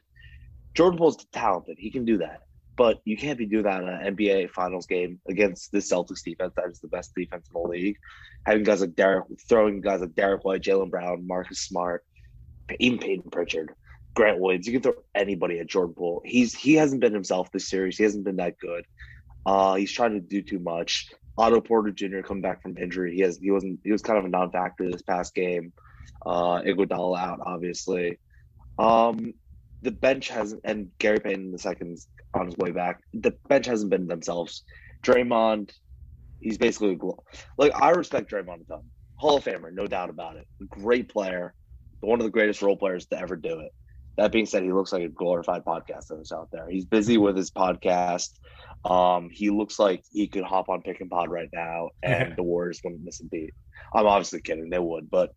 Jordan 0.74 1.00
Poole's 1.00 1.25
talented. 1.33 1.75
He 1.77 1.91
can 1.91 2.05
do 2.05 2.19
that 2.19 2.43
but 2.79 3.01
you 3.03 3.17
can't 3.17 3.38
be 3.38 3.45
doing 3.45 3.65
that 3.65 3.83
in 3.83 3.89
an 3.89 4.15
NBA 4.15 4.51
Finals 4.51 4.86
game 4.86 5.19
against 5.27 5.74
the 5.74 5.79
Celtics 5.79 6.24
defense. 6.24 6.53
That 6.55 6.69
is 6.71 6.79
the 6.79 6.88
best 6.88 7.13
defense 7.13 7.50
in 7.53 7.62
the 7.62 7.67
league. 7.67 7.98
Having 8.45 8.63
guys 8.63 8.79
like 8.79 8.95
Derrick, 8.95 9.25
throwing 9.50 9.81
guys 9.81 10.00
like 10.00 10.15
Derrick 10.15 10.45
White, 10.45 10.62
Jaylen 10.62 10.89
Brown, 10.89 11.27
Marcus 11.27 11.59
Smart, 11.59 12.05
even 12.79 12.98
Payton 12.98 13.31
Pritchard, 13.31 13.74
Grant 14.13 14.39
Williams. 14.39 14.65
You 14.65 14.71
can 14.71 14.81
throw 14.81 14.93
anybody 15.13 15.59
at 15.59 15.67
Jordan 15.67 15.93
Poole. 15.93 16.21
He's 16.24 16.55
he 16.55 16.75
hasn't 16.75 17.01
been 17.01 17.13
himself 17.13 17.51
this 17.51 17.67
series. 17.67 17.98
He 17.98 18.05
hasn't 18.05 18.24
been 18.24 18.38
that 18.38 18.57
good. 18.57 18.86
Uh, 19.45 19.75
he's 19.75 19.91
trying 19.91 20.13
to 20.13 20.21
do 20.21 20.41
too 20.41 20.59
much. 20.59 21.09
Otto 21.38 21.59
Porter 21.59 21.91
Jr. 21.91 22.21
come 22.21 22.39
back 22.39 22.62
from 22.62 22.77
injury. 22.77 23.13
He 23.13 23.19
has 23.24 23.39
he 23.39 23.51
wasn't 23.51 23.81
he 23.83 23.91
was 23.91 24.01
kind 24.01 24.17
of 24.17 24.24
a 24.24 24.29
non-factor 24.29 24.89
this 24.89 25.01
past 25.01 25.36
game. 25.36 25.74
Uh, 26.25 26.62
Iguodala 26.62 27.19
out, 27.19 27.39
obviously. 27.45 28.19
Um, 28.77 29.33
the 29.81 29.91
bench 29.91 30.29
has 30.29 30.55
and 30.63 30.91
Gary 30.98 31.19
Payton 31.19 31.48
in 31.48 31.51
the 31.51 31.59
second's 31.59 32.07
on 32.33 32.45
his 32.45 32.57
way 32.57 32.71
back. 32.71 33.01
The 33.13 33.33
bench 33.48 33.65
hasn't 33.65 33.89
been 33.89 34.07
themselves. 34.07 34.63
Draymond, 35.03 35.71
he's 36.39 36.57
basically 36.57 36.98
like 37.57 37.74
I 37.75 37.91
respect 37.91 38.31
Draymond 38.31 38.62
a 38.62 38.65
ton. 38.65 38.83
Hall 39.15 39.38
of 39.38 39.43
Famer, 39.43 39.74
no 39.74 39.86
doubt 39.86 40.09
about 40.09 40.38
it. 40.38 40.48
Great 40.69 41.09
player, 41.09 41.53
one 42.00 42.19
of 42.19 42.25
the 42.25 42.31
greatest 42.31 42.62
role 42.62 42.77
players 42.77 43.05
to 43.07 43.19
ever 43.19 43.36
do 43.36 43.59
it. 43.59 43.71
That 44.17 44.31
being 44.31 44.45
said, 44.45 44.63
he 44.63 44.71
looks 44.71 44.91
like 44.91 45.03
a 45.03 45.09
glorified 45.09 45.63
podcast 45.63 46.09
host 46.09 46.33
out 46.33 46.50
there. 46.51 46.69
He's 46.69 46.86
busy 46.86 47.17
with 47.17 47.38
his 47.38 47.51
podcast. 47.51 48.31
Um, 48.83 49.29
he 49.31 49.50
looks 49.50 49.79
like 49.79 50.03
he 50.12 50.27
could 50.27 50.43
hop 50.43 50.69
on 50.69 50.81
Pick 50.81 51.01
and 51.01 51.09
Pod 51.09 51.29
right 51.29 51.50
now, 51.53 51.89
and 52.03 52.33
the 52.38 52.43
Warriors 52.43 52.81
wouldn't 52.83 53.03
miss 53.03 53.21
a 53.21 53.25
beat. 53.25 53.53
I'm 53.93 54.05
obviously 54.05 54.41
kidding; 54.41 54.69
they 54.69 54.79
would, 54.79 55.09
but 55.09 55.31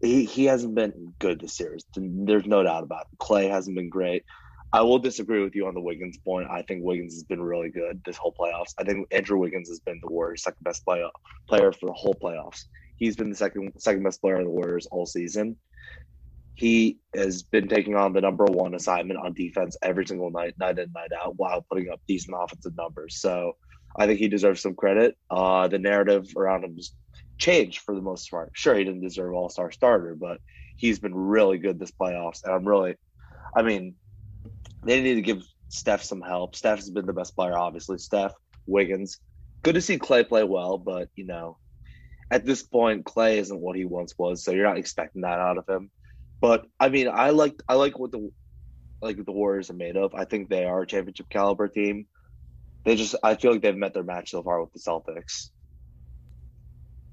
he, 0.00 0.24
he 0.24 0.44
hasn't 0.46 0.74
been 0.74 1.14
good 1.18 1.40
this 1.40 1.56
series. 1.56 1.84
There's 1.94 2.46
no 2.46 2.62
doubt 2.62 2.84
about 2.84 3.06
it. 3.12 3.18
Klay 3.18 3.50
hasn't 3.50 3.76
been 3.76 3.90
great. 3.90 4.24
I 4.72 4.82
will 4.82 4.98
disagree 4.98 5.42
with 5.42 5.54
you 5.56 5.66
on 5.66 5.74
the 5.74 5.80
Wiggins 5.80 6.18
point. 6.18 6.48
I 6.50 6.62
think 6.62 6.84
Wiggins 6.84 7.14
has 7.14 7.24
been 7.24 7.42
really 7.42 7.70
good 7.70 8.00
this 8.04 8.16
whole 8.16 8.34
playoffs. 8.38 8.74
I 8.78 8.84
think 8.84 9.08
Andrew 9.10 9.38
Wiggins 9.38 9.68
has 9.68 9.80
been 9.80 10.00
the 10.02 10.12
Warriors' 10.12 10.44
second 10.44 10.62
best 10.62 10.84
play- 10.84 11.04
player 11.48 11.72
for 11.72 11.86
the 11.86 11.92
whole 11.92 12.14
playoffs. 12.14 12.64
He's 12.96 13.16
been 13.16 13.30
the 13.30 13.36
second 13.36 13.72
second 13.78 14.02
best 14.02 14.20
player 14.20 14.36
of 14.36 14.44
the 14.44 14.50
Warriors 14.50 14.86
all 14.86 15.06
season 15.06 15.56
he 16.60 16.98
has 17.14 17.42
been 17.42 17.68
taking 17.68 17.96
on 17.96 18.12
the 18.12 18.20
number 18.20 18.44
one 18.44 18.74
assignment 18.74 19.18
on 19.18 19.32
defense 19.32 19.78
every 19.80 20.06
single 20.06 20.30
night, 20.30 20.52
night 20.58 20.78
in, 20.78 20.92
night 20.92 21.10
out, 21.18 21.32
while 21.38 21.64
putting 21.70 21.90
up 21.90 22.02
decent 22.06 22.36
offensive 22.38 22.76
numbers. 22.76 23.16
So 23.16 23.56
I 23.96 24.06
think 24.06 24.18
he 24.18 24.28
deserves 24.28 24.60
some 24.60 24.74
credit. 24.74 25.16
Uh, 25.30 25.68
the 25.68 25.78
narrative 25.78 26.26
around 26.36 26.64
him 26.64 26.76
has 26.76 26.92
changed 27.38 27.78
for 27.78 27.94
the 27.94 28.02
most 28.02 28.30
part. 28.30 28.50
Sure, 28.52 28.74
he 28.74 28.84
didn't 28.84 29.00
deserve 29.00 29.32
all 29.32 29.48
star 29.48 29.70
starter, 29.70 30.14
but 30.14 30.38
he's 30.76 30.98
been 30.98 31.14
really 31.14 31.56
good 31.56 31.78
this 31.78 31.92
playoffs. 31.92 32.44
And 32.44 32.52
I'm 32.52 32.68
really, 32.68 32.94
I 33.56 33.62
mean, 33.62 33.94
they 34.84 35.02
need 35.02 35.14
to 35.14 35.22
give 35.22 35.42
Steph 35.68 36.02
some 36.02 36.20
help. 36.20 36.56
Steph 36.56 36.78
has 36.78 36.90
been 36.90 37.06
the 37.06 37.12
best 37.12 37.34
player, 37.36 37.56
obviously. 37.56 37.98
Steph, 37.98 38.32
Wiggins. 38.66 39.18
Good 39.62 39.74
to 39.74 39.80
see 39.80 39.98
Klay 39.98 40.26
play 40.26 40.44
well, 40.44 40.78
but, 40.78 41.08
you 41.14 41.26
know, 41.26 41.58
at 42.30 42.46
this 42.46 42.62
point, 42.62 43.04
Klay 43.04 43.36
isn't 43.36 43.60
what 43.60 43.76
he 43.76 43.84
once 43.84 44.14
was. 44.16 44.42
So 44.42 44.52
you're 44.52 44.66
not 44.66 44.78
expecting 44.78 45.22
that 45.22 45.38
out 45.38 45.58
of 45.58 45.68
him. 45.68 45.90
But 46.40 46.64
I 46.78 46.88
mean, 46.88 47.08
I 47.08 47.30
like 47.30 47.54
I 47.68 47.74
like 47.74 47.98
what 47.98 48.12
the 48.12 48.30
like 49.02 49.22
the 49.24 49.32
Warriors 49.32 49.70
are 49.70 49.74
made 49.74 49.96
of. 49.96 50.14
I 50.14 50.24
think 50.24 50.48
they 50.48 50.64
are 50.64 50.82
a 50.82 50.86
championship 50.86 51.28
caliber 51.28 51.68
team. 51.68 52.06
They 52.84 52.96
just 52.96 53.14
I 53.22 53.34
feel 53.34 53.52
like 53.52 53.62
they've 53.62 53.76
met 53.76 53.92
their 53.92 54.02
match 54.02 54.30
so 54.30 54.42
far 54.42 54.60
with 54.62 54.72
the 54.72 54.78
Celtics. 54.80 55.50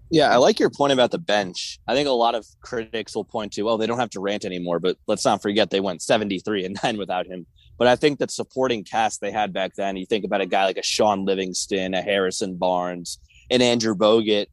Yeah, 0.10 0.34
I 0.34 0.38
like 0.38 0.60
your 0.60 0.70
point 0.70 0.94
about 0.94 1.12
the 1.12 1.18
bench. 1.18 1.80
I 1.88 1.94
think 1.94 2.08
a 2.08 2.12
lot 2.12 2.34
of 2.34 2.46
critics 2.62 3.14
will 3.14 3.26
point 3.26 3.54
to, 3.54 3.70
oh, 3.70 3.78
they 3.78 3.88
don't 3.88 4.00
have 4.00 4.10
Durant 4.10 4.46
anymore, 4.46 4.80
but 4.80 4.98
let's 5.08 5.26
not 5.26 5.42
forget 5.42 5.70
they 5.70 5.82
went 5.82 6.02
73 6.02 6.66
and 6.66 6.80
9 6.84 6.98
without 6.98 7.28
him. 7.28 7.46
But 7.78 7.88
I 7.88 7.96
think 7.96 8.20
that 8.20 8.32
supporting 8.32 8.84
cast 8.84 9.22
they 9.22 9.32
had 9.32 9.54
back 9.54 9.76
then, 9.76 9.98
you 9.98 10.06
think 10.06 10.26
about 10.26 10.42
a 10.42 10.46
guy 10.46 10.66
like 10.66 10.78
a 10.78 10.84
Shaun 10.84 11.26
Livingston, 11.26 11.94
a 11.94 12.02
Harrison 12.02 12.56
Barnes, 12.56 13.20
an 13.52 13.62
Andrew 13.62 13.94
Bogut, 13.94 14.48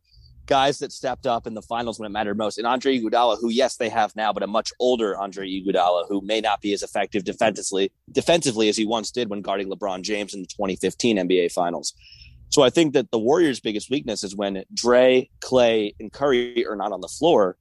guys 0.46 0.78
that 0.78 0.92
stepped 0.92 1.26
up 1.26 1.46
in 1.46 1.54
the 1.54 1.62
finals 1.62 1.98
when 1.98 2.06
it 2.06 2.12
mattered 2.12 2.36
most. 2.36 2.58
And 2.58 2.66
Andre 2.66 2.98
Iguodala, 2.98 3.38
who 3.40 3.50
yes 3.50 3.76
they 3.76 3.88
have 3.88 4.14
now, 4.14 4.32
but 4.32 4.42
a 4.42 4.46
much 4.46 4.72
older 4.78 5.16
Andre 5.16 5.48
Iguodala 5.48 6.06
who 6.08 6.20
may 6.20 6.40
not 6.40 6.60
be 6.60 6.72
as 6.72 6.82
effective 6.82 7.24
defensively 7.24 7.90
defensively 8.12 8.68
as 8.68 8.76
he 8.76 8.84
once 8.84 9.10
did 9.10 9.30
when 9.30 9.40
guarding 9.40 9.70
LeBron 9.70 10.02
James 10.02 10.34
in 10.34 10.40
the 10.40 10.46
2015 10.46 11.16
NBA 11.16 11.52
Finals. 11.52 11.94
So 12.54 12.62
I 12.62 12.70
think 12.70 12.92
that 12.94 13.10
the 13.10 13.18
Warriors' 13.18 13.58
biggest 13.58 13.90
weakness 13.90 14.22
is 14.22 14.36
when 14.36 14.62
Dre, 14.72 15.28
Klay, 15.40 15.92
and 15.98 16.12
Curry 16.12 16.64
are 16.64 16.76
not 16.76 16.92
on 16.92 17.00
the 17.00 17.08
floor. 17.08 17.56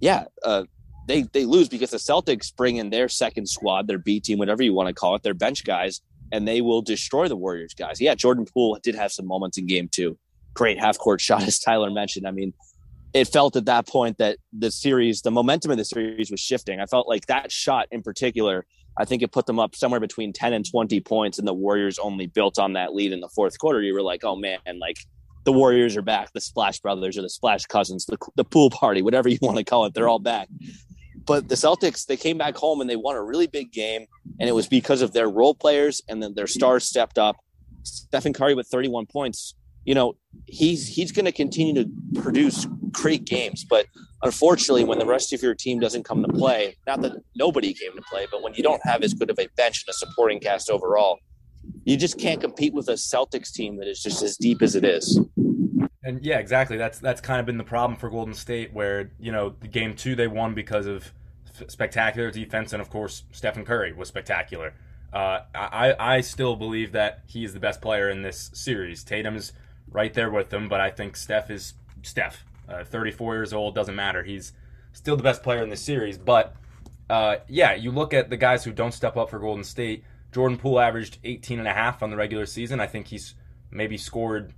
Yeah, 0.00 0.24
uh, 0.42 0.64
they 1.06 1.24
they 1.34 1.44
lose 1.44 1.68
because 1.68 1.90
the 1.90 1.98
Celtics 1.98 2.56
bring 2.56 2.76
in 2.76 2.88
their 2.88 3.10
second 3.10 3.46
squad, 3.46 3.88
their 3.88 3.98
B 3.98 4.20
team, 4.20 4.38
whatever 4.38 4.62
you 4.62 4.72
want 4.72 4.88
to 4.88 4.94
call 4.94 5.14
it, 5.16 5.22
their 5.22 5.34
bench 5.34 5.66
guys, 5.66 6.00
and 6.32 6.48
they 6.48 6.62
will 6.62 6.80
destroy 6.80 7.28
the 7.28 7.36
Warriors 7.36 7.74
guys. 7.74 8.00
Yeah, 8.00 8.14
Jordan 8.14 8.46
Poole 8.46 8.78
did 8.82 8.94
have 8.94 9.12
some 9.12 9.26
moments 9.26 9.58
in 9.58 9.66
game 9.66 9.86
two 9.86 10.16
great 10.54 10.78
half 10.78 10.96
court 10.96 11.20
shot, 11.28 11.42
as 11.42 11.58
Tyler 11.58 11.90
mentioned. 11.90 12.26
I 12.26 12.30
mean, 12.30 12.54
it 13.12 13.26
felt 13.26 13.54
at 13.54 13.66
that 13.66 13.86
point 13.86 14.16
that 14.16 14.38
the 14.58 14.70
series, 14.70 15.20
the 15.20 15.30
momentum 15.30 15.72
of 15.72 15.76
the 15.76 15.84
series 15.84 16.30
was 16.30 16.40
shifting. 16.40 16.80
I 16.80 16.86
felt 16.86 17.06
like 17.06 17.26
that 17.26 17.52
shot 17.52 17.86
in 17.90 18.00
particular, 18.00 18.64
I 18.98 19.04
think 19.04 19.22
it 19.22 19.32
put 19.32 19.46
them 19.46 19.58
up 19.58 19.74
somewhere 19.74 20.00
between 20.00 20.32
10 20.32 20.52
and 20.52 20.68
20 20.68 21.00
points, 21.00 21.38
and 21.38 21.46
the 21.46 21.54
Warriors 21.54 21.98
only 21.98 22.26
built 22.26 22.58
on 22.58 22.72
that 22.74 22.94
lead 22.94 23.12
in 23.12 23.20
the 23.20 23.28
fourth 23.28 23.58
quarter. 23.58 23.80
You 23.80 23.94
were 23.94 24.02
like, 24.02 24.24
oh 24.24 24.36
man, 24.36 24.58
like 24.80 24.98
the 25.44 25.52
Warriors 25.52 25.96
are 25.96 26.02
back, 26.02 26.32
the 26.32 26.40
Splash 26.40 26.80
Brothers 26.80 27.16
or 27.16 27.22
the 27.22 27.30
Splash 27.30 27.66
Cousins, 27.66 28.06
the, 28.06 28.18
the 28.36 28.44
pool 28.44 28.70
party, 28.70 29.02
whatever 29.02 29.28
you 29.28 29.38
want 29.40 29.56
to 29.58 29.64
call 29.64 29.84
it, 29.86 29.94
they're 29.94 30.08
all 30.08 30.18
back. 30.18 30.48
But 31.24 31.48
the 31.48 31.54
Celtics, 31.54 32.06
they 32.06 32.16
came 32.16 32.38
back 32.38 32.56
home 32.56 32.80
and 32.80 32.88
they 32.88 32.96
won 32.96 33.14
a 33.14 33.22
really 33.22 33.46
big 33.46 33.70
game, 33.72 34.06
and 34.40 34.48
it 34.48 34.52
was 34.52 34.66
because 34.66 35.02
of 35.02 35.12
their 35.12 35.28
role 35.28 35.54
players 35.54 36.02
and 36.08 36.22
then 36.22 36.34
their 36.34 36.46
stars 36.46 36.84
stepped 36.84 37.18
up. 37.18 37.36
Stephen 37.82 38.32
Curry 38.32 38.54
with 38.54 38.66
31 38.66 39.06
points 39.06 39.54
you 39.88 39.94
know, 39.94 40.16
he's 40.44 40.86
he's 40.86 41.12
going 41.12 41.24
to 41.24 41.32
continue 41.32 41.72
to 41.82 41.90
produce 42.20 42.66
great 42.92 43.24
games. 43.24 43.64
But 43.64 43.86
unfortunately, 44.22 44.84
when 44.84 44.98
the 44.98 45.06
rest 45.06 45.32
of 45.32 45.42
your 45.42 45.54
team 45.54 45.80
doesn't 45.80 46.04
come 46.04 46.22
to 46.22 46.32
play, 46.32 46.76
not 46.86 47.00
that 47.02 47.12
nobody 47.36 47.72
came 47.72 47.94
to 47.94 48.02
play, 48.02 48.26
but 48.30 48.42
when 48.42 48.54
you 48.54 48.62
don't 48.62 48.80
have 48.84 49.02
as 49.02 49.14
good 49.14 49.30
of 49.30 49.38
a 49.38 49.48
bench 49.56 49.84
and 49.86 49.92
a 49.92 49.96
supporting 49.96 50.40
cast 50.40 50.70
overall, 50.70 51.18
you 51.84 51.96
just 51.96 52.18
can't 52.18 52.40
compete 52.40 52.74
with 52.74 52.88
a 52.88 52.94
Celtics 52.94 53.52
team 53.52 53.76
that 53.78 53.88
is 53.88 54.02
just 54.02 54.22
as 54.22 54.36
deep 54.36 54.62
as 54.62 54.74
it 54.74 54.84
is. 54.84 55.20
And 56.02 56.24
yeah, 56.24 56.38
exactly. 56.38 56.76
That's 56.76 56.98
that's 56.98 57.20
kind 57.20 57.40
of 57.40 57.46
been 57.46 57.58
the 57.58 57.64
problem 57.64 57.98
for 57.98 58.08
Golden 58.08 58.34
State, 58.34 58.72
where 58.72 59.10
you 59.18 59.32
know 59.32 59.54
the 59.60 59.68
game 59.68 59.94
two 59.94 60.14
they 60.14 60.26
won 60.26 60.54
because 60.54 60.86
of 60.86 61.12
spectacular 61.66 62.30
defense, 62.30 62.72
and 62.72 62.80
of 62.80 62.88
course 62.88 63.24
Stephen 63.32 63.64
Curry 63.64 63.92
was 63.92 64.08
spectacular. 64.08 64.74
Uh, 65.12 65.40
I 65.54 65.94
I 65.98 66.20
still 66.20 66.56
believe 66.56 66.92
that 66.92 67.22
he 67.26 67.44
is 67.44 67.52
the 67.52 67.60
best 67.60 67.82
player 67.82 68.08
in 68.08 68.22
this 68.22 68.50
series. 68.54 69.04
Tatum's 69.04 69.52
right 69.90 70.12
there 70.14 70.30
with 70.30 70.50
them. 70.50 70.68
But 70.68 70.80
I 70.80 70.90
think 70.90 71.16
Steph 71.16 71.50
is 71.50 71.74
Steph. 72.02 72.44
Uh, 72.68 72.84
34 72.84 73.34
years 73.34 73.52
old, 73.52 73.74
doesn't 73.74 73.94
matter. 73.94 74.22
He's 74.22 74.52
still 74.92 75.16
the 75.16 75.22
best 75.22 75.42
player 75.42 75.62
in 75.62 75.70
this 75.70 75.80
series. 75.80 76.18
But 76.18 76.54
uh, 77.08 77.36
yeah, 77.48 77.74
you 77.74 77.90
look 77.90 78.12
at 78.12 78.30
the 78.30 78.36
guys 78.36 78.64
who 78.64 78.72
don't 78.72 78.92
step 78.92 79.16
up 79.16 79.30
for 79.30 79.38
Golden 79.38 79.64
State. 79.64 80.04
Jordan 80.32 80.58
Poole 80.58 80.80
averaged 80.80 81.18
18 81.24 81.58
and 81.58 81.68
a 81.68 81.72
half 81.72 82.02
on 82.02 82.10
the 82.10 82.16
regular 82.16 82.46
season. 82.46 82.80
I 82.80 82.86
think 82.86 83.06
he's 83.06 83.34
maybe 83.70 83.96
scored. 83.96 84.52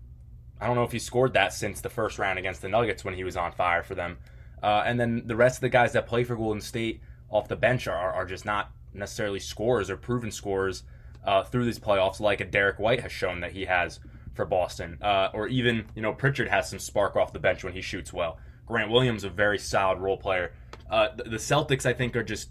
I 0.60 0.66
don't 0.66 0.76
know 0.76 0.82
if 0.84 0.92
he 0.92 0.98
scored 0.98 1.32
that 1.34 1.52
since 1.52 1.80
the 1.80 1.88
first 1.88 2.18
round 2.18 2.38
against 2.38 2.62
the 2.62 2.68
Nuggets 2.68 3.04
when 3.04 3.14
he 3.14 3.24
was 3.24 3.36
on 3.36 3.52
fire 3.52 3.82
for 3.82 3.94
them. 3.94 4.18
Uh, 4.62 4.82
and 4.84 4.98
then 4.98 5.22
the 5.26 5.36
rest 5.36 5.58
of 5.58 5.60
the 5.62 5.68
guys 5.68 5.92
that 5.92 6.06
play 6.06 6.24
for 6.24 6.36
Golden 6.36 6.60
State 6.60 7.00
off 7.30 7.48
the 7.48 7.56
bench 7.56 7.86
are, 7.86 8.12
are 8.12 8.26
just 8.26 8.44
not 8.44 8.70
necessarily 8.92 9.40
scorers 9.40 9.88
or 9.88 9.96
proven 9.96 10.30
scorers 10.30 10.82
uh, 11.24 11.44
through 11.44 11.64
these 11.64 11.78
playoffs, 11.78 12.20
like 12.20 12.40
a 12.40 12.44
Derrick 12.44 12.78
White 12.78 13.00
has 13.00 13.12
shown 13.12 13.40
that 13.40 13.52
he 13.52 13.66
has 13.66 14.00
for 14.34 14.44
Boston. 14.44 14.98
Uh, 15.02 15.28
or 15.32 15.48
even, 15.48 15.86
you 15.94 16.02
know, 16.02 16.12
Pritchard 16.12 16.48
has 16.48 16.68
some 16.70 16.78
spark 16.78 17.16
off 17.16 17.32
the 17.32 17.38
bench 17.38 17.64
when 17.64 17.72
he 17.72 17.80
shoots 17.80 18.12
well. 18.12 18.38
Grant 18.66 18.90
Williams, 18.90 19.24
a 19.24 19.30
very 19.30 19.58
solid 19.58 19.98
role 19.98 20.16
player. 20.16 20.52
Uh, 20.90 21.08
the, 21.16 21.36
Celtics, 21.36 21.86
I 21.86 21.92
think, 21.92 22.16
are 22.16 22.22
just 22.22 22.50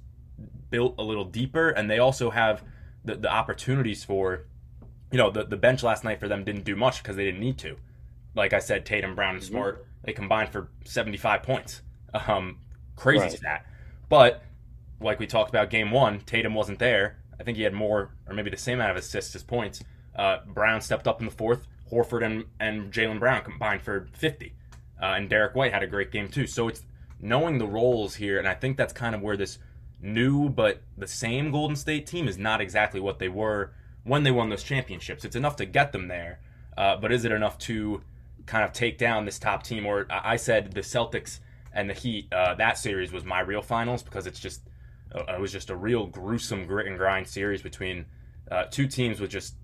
built 0.69 0.95
a 0.97 1.03
little 1.03 1.25
deeper, 1.25 1.69
and 1.69 1.89
they 1.89 1.99
also 1.99 2.29
have 2.29 2.63
the, 3.03 3.15
the 3.15 3.31
opportunities 3.31 4.03
for, 4.03 4.45
you 5.11 5.17
know, 5.17 5.31
the, 5.31 5.45
the 5.45 5.57
bench 5.57 5.83
last 5.83 6.03
night 6.03 6.19
for 6.19 6.27
them 6.27 6.43
didn't 6.43 6.63
do 6.63 6.75
much 6.75 7.01
because 7.01 7.15
they 7.15 7.25
didn't 7.25 7.39
need 7.39 7.57
to. 7.59 7.77
Like 8.35 8.53
I 8.53 8.59
said, 8.59 8.85
Tatum, 8.85 9.15
Brown, 9.15 9.35
and 9.35 9.43
mm-hmm. 9.43 9.53
Smart, 9.53 9.85
they 10.03 10.13
combined 10.13 10.49
for 10.51 10.69
75 10.85 11.43
points. 11.43 11.81
Um, 12.27 12.59
crazy 12.95 13.23
right. 13.23 13.31
stat. 13.31 13.65
But, 14.09 14.43
like 14.99 15.19
we 15.19 15.27
talked 15.27 15.49
about 15.49 15.69
game 15.69 15.91
one, 15.91 16.19
Tatum 16.21 16.53
wasn't 16.53 16.79
there. 16.79 17.19
I 17.39 17.43
think 17.43 17.57
he 17.57 17.63
had 17.63 17.73
more, 17.73 18.11
or 18.27 18.33
maybe 18.33 18.49
the 18.49 18.57
same 18.57 18.79
amount 18.79 18.91
of 18.91 18.97
assists 18.97 19.35
as 19.35 19.43
points. 19.43 19.83
Uh, 20.19 20.39
Brown 20.45 20.81
stepped 20.81 21.07
up 21.07 21.21
in 21.21 21.25
the 21.25 21.31
fourth. 21.31 21.65
Horford 21.89 22.25
and, 22.25 22.43
and 22.59 22.91
Jaylen 22.91 23.19
Brown 23.19 23.41
combined 23.41 23.81
for 23.81 24.09
50. 24.13 24.53
Uh, 25.01 25.05
and 25.05 25.29
Derrick 25.29 25.55
White 25.55 25.71
had 25.71 25.81
a 25.81 25.87
great 25.87 26.11
game 26.11 26.27
too. 26.27 26.45
So 26.45 26.67
it's 26.67 26.83
knowing 27.21 27.57
the 27.57 27.65
roles 27.65 28.15
here, 28.15 28.37
and 28.37 28.47
I 28.47 28.53
think 28.53 28.75
that's 28.75 28.91
kind 28.91 29.15
of 29.15 29.21
where 29.21 29.37
this 29.37 29.59
new 30.01 30.49
but 30.49 30.81
the 30.97 31.07
same 31.07 31.51
Golden 31.51 31.77
State 31.77 32.05
team 32.05 32.27
is 32.27 32.37
not 32.37 32.59
exactly 32.59 32.99
what 32.99 33.19
they 33.19 33.29
were 33.29 33.71
when 34.03 34.23
they 34.23 34.31
won 34.31 34.49
those 34.49 34.61
championships. 34.63 35.23
It's 35.23 35.37
enough 35.37 35.55
to 35.55 35.65
get 35.65 35.93
them 35.93 36.09
there, 36.09 36.39
uh, 36.77 36.97
but 36.97 37.13
is 37.13 37.23
it 37.23 37.31
enough 37.31 37.57
to 37.59 38.01
kind 38.45 38.65
of 38.65 38.73
take 38.73 38.97
down 38.97 39.23
this 39.23 39.39
top 39.39 39.63
team? 39.63 39.85
Or 39.85 40.05
I 40.09 40.35
said 40.35 40.73
the 40.73 40.81
Celtics 40.81 41.39
and 41.73 41.89
the 41.89 41.93
Heat. 41.93 42.31
Uh, 42.33 42.55
that 42.55 42.77
series 42.77 43.13
was 43.13 43.23
my 43.23 43.39
real 43.39 43.61
finals 43.61 44.03
because 44.03 44.27
it's 44.27 44.39
just 44.39 44.61
uh, 45.15 45.33
it 45.33 45.39
was 45.39 45.53
just 45.53 45.69
a 45.69 45.75
real 45.77 46.05
gruesome 46.07 46.65
grit 46.65 46.87
and 46.87 46.97
grind 46.97 47.25
series 47.25 47.61
between 47.61 48.05
uh, 48.51 48.65
two 48.65 48.85
teams 48.87 49.21
with 49.21 49.31
just 49.31 49.55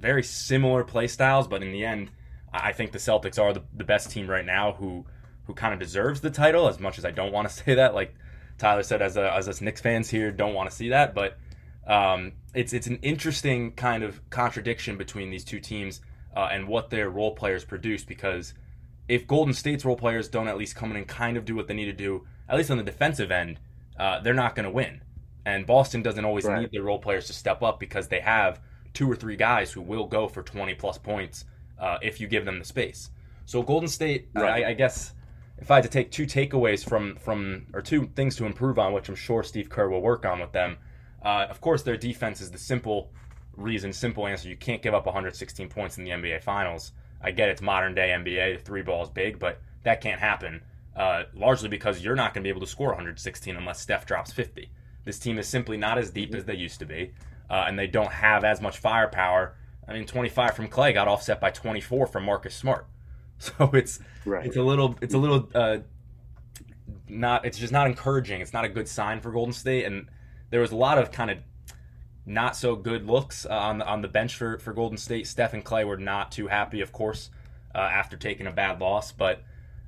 very 0.00 0.22
similar 0.22 0.84
play 0.84 1.06
styles, 1.08 1.48
but 1.48 1.62
in 1.62 1.72
the 1.72 1.84
end, 1.84 2.10
I 2.52 2.72
think 2.72 2.92
the 2.92 2.98
Celtics 2.98 3.38
are 3.38 3.52
the, 3.52 3.62
the 3.74 3.84
best 3.84 4.10
team 4.10 4.28
right 4.28 4.44
now 4.46 4.72
who 4.72 5.06
who 5.44 5.54
kind 5.54 5.72
of 5.72 5.80
deserves 5.80 6.20
the 6.20 6.30
title. 6.30 6.68
As 6.68 6.78
much 6.78 6.98
as 6.98 7.04
I 7.04 7.10
don't 7.10 7.32
want 7.32 7.48
to 7.48 7.54
say 7.64 7.74
that, 7.74 7.94
like 7.94 8.14
Tyler 8.58 8.82
said, 8.82 9.02
as 9.02 9.16
a, 9.16 9.32
as 9.32 9.48
us 9.48 9.60
Knicks 9.60 9.80
fans 9.80 10.10
here, 10.10 10.30
don't 10.30 10.54
want 10.54 10.68
to 10.70 10.76
see 10.76 10.90
that, 10.90 11.14
but 11.14 11.38
um, 11.86 12.32
it's 12.54 12.72
it's 12.72 12.86
an 12.86 12.98
interesting 13.02 13.72
kind 13.72 14.02
of 14.02 14.28
contradiction 14.30 14.96
between 14.96 15.30
these 15.30 15.44
two 15.44 15.60
teams. 15.60 16.00
uh, 16.36 16.48
and 16.52 16.68
what 16.68 16.90
their 16.90 17.08
role 17.10 17.34
players 17.34 17.64
produce. 17.64 18.04
Because 18.04 18.54
if 19.08 19.26
Golden 19.26 19.54
State's 19.54 19.84
role 19.84 19.96
players 19.96 20.28
don't 20.28 20.46
at 20.46 20.56
least 20.58 20.76
come 20.76 20.90
in 20.90 20.96
and 20.96 21.08
kind 21.08 21.36
of 21.36 21.44
do 21.44 21.56
what 21.56 21.66
they 21.66 21.74
need 21.74 21.86
to 21.86 21.92
do, 21.92 22.26
at 22.48 22.56
least 22.56 22.70
on 22.70 22.76
the 22.76 22.84
defensive 22.84 23.30
end, 23.30 23.58
uh, 23.98 24.20
they're 24.20 24.34
not 24.34 24.54
going 24.54 24.64
to 24.64 24.70
win. 24.70 25.00
And 25.44 25.66
Boston 25.66 26.02
doesn't 26.02 26.24
always 26.24 26.44
Right. 26.44 26.60
need 26.60 26.70
their 26.70 26.82
role 26.82 26.98
players 27.00 27.26
to 27.26 27.32
step 27.32 27.62
up 27.62 27.80
because 27.80 28.08
they 28.08 28.20
have 28.20 28.60
two 28.94 29.10
or 29.10 29.16
three 29.16 29.36
guys 29.36 29.72
who 29.72 29.80
will 29.80 30.06
go 30.06 30.28
for 30.28 30.42
20 30.42 30.74
plus 30.74 30.98
points 30.98 31.44
uh, 31.78 31.98
if 32.02 32.20
you 32.20 32.26
give 32.26 32.44
them 32.44 32.58
the 32.58 32.64
space. 32.64 33.10
So 33.46 33.62
Golden 33.62 33.88
State, 33.88 34.28
Right. 34.34 34.64
I, 34.64 34.70
I 34.70 34.72
guess, 34.74 35.12
if 35.58 35.70
I 35.70 35.76
had 35.76 35.84
to 35.84 35.90
take 35.90 36.10
two 36.10 36.26
takeaways 36.26 36.86
from 36.88 37.16
from 37.16 37.66
or 37.72 37.80
two 37.82 38.06
things 38.14 38.36
to 38.36 38.44
improve 38.46 38.78
on, 38.78 38.92
which 38.92 39.08
I'm 39.08 39.14
sure 39.14 39.42
Steve 39.42 39.68
Kerr 39.68 39.88
will 39.88 40.02
work 40.02 40.26
on 40.26 40.40
with 40.40 40.52
them. 40.52 40.76
Uh, 41.24 41.46
of 41.48 41.60
course, 41.60 41.82
their 41.82 41.96
defense 41.96 42.40
is 42.40 42.50
the 42.50 42.58
simple 42.58 43.10
reason, 43.56 43.92
simple 43.92 44.26
answer. 44.26 44.48
You 44.48 44.56
can't 44.56 44.82
give 44.82 44.94
up 44.94 45.06
116 45.06 45.68
points 45.68 45.98
in 45.98 46.04
the 46.04 46.10
NBA 46.10 46.42
Finals. 46.42 46.92
I 47.20 47.32
get 47.32 47.48
it's 47.48 47.60
modern 47.62 47.94
day 47.94 48.10
NBA, 48.10 48.58
the 48.58 48.62
three 48.64 48.82
balls 48.82 49.10
big, 49.10 49.38
but 49.38 49.60
that 49.82 50.00
can't 50.00 50.20
happen. 50.20 50.62
Uh, 50.94 51.24
largely 51.34 51.68
because 51.68 52.02
you're 52.02 52.16
not 52.16 52.34
going 52.34 52.42
to 52.42 52.46
be 52.46 52.50
able 52.50 52.60
to 52.60 52.66
score 52.66 52.88
116 52.88 53.56
unless 53.56 53.80
Steph 53.80 54.04
drops 54.04 54.32
50. 54.32 54.68
This 55.04 55.18
team 55.18 55.38
is 55.38 55.46
simply 55.48 55.76
not 55.76 55.96
as 55.96 56.10
deep 56.10 56.34
as 56.34 56.44
they 56.44 56.56
used 56.56 56.80
to 56.80 56.86
be, 56.86 57.12
uh, 57.50 57.64
and 57.66 57.78
they 57.78 57.86
don't 57.86 58.12
have 58.12 58.44
as 58.44 58.60
much 58.60 58.78
firepower. 58.78 59.56
I 59.86 59.92
mean, 59.94 60.06
25 60.06 60.54
from 60.54 60.68
Klay 60.68 60.92
got 60.94 61.08
offset 61.08 61.40
by 61.40 61.50
24 61.50 62.06
from 62.06 62.24
Marcus 62.24 62.54
Smart. 62.54 62.86
So 63.40 63.70
it's 63.72 64.00
Right. 64.26 64.44
it's 64.46 64.56
a 64.56 64.62
little 64.62 64.96
it's 65.00 65.14
a 65.14 65.18
little 65.18 65.48
uh, 65.54 65.78
not 67.08 67.44
it's 67.44 67.56
just 67.58 67.72
not 67.72 67.86
encouraging. 67.86 68.40
It's 68.40 68.52
not 68.52 68.64
a 68.64 68.68
good 68.68 68.88
sign 68.88 69.20
for 69.20 69.30
Golden 69.30 69.52
State, 69.52 69.84
and 69.84 70.08
there 70.50 70.60
was 70.60 70.72
a 70.72 70.76
lot 70.76 70.98
of 70.98 71.12
kind 71.12 71.30
of 71.30 71.38
not 72.26 72.56
so 72.56 72.76
good 72.76 73.06
looks 73.06 73.46
uh, 73.46 73.50
on 73.50 73.78
the 73.78 73.86
on 73.86 74.02
the 74.02 74.08
bench 74.08 74.34
for 74.36 74.58
for 74.58 74.72
Golden 74.72 74.98
State. 74.98 75.26
Steph 75.28 75.54
and 75.54 75.64
Klay 75.64 75.86
were 75.86 75.96
not 75.96 76.32
too 76.32 76.48
happy, 76.48 76.80
of 76.80 76.92
course, 76.92 77.30
uh, 77.74 77.78
after 77.78 78.16
taking 78.16 78.46
a 78.46 78.52
bad 78.52 78.80
loss. 78.80 79.12
But 79.12 79.42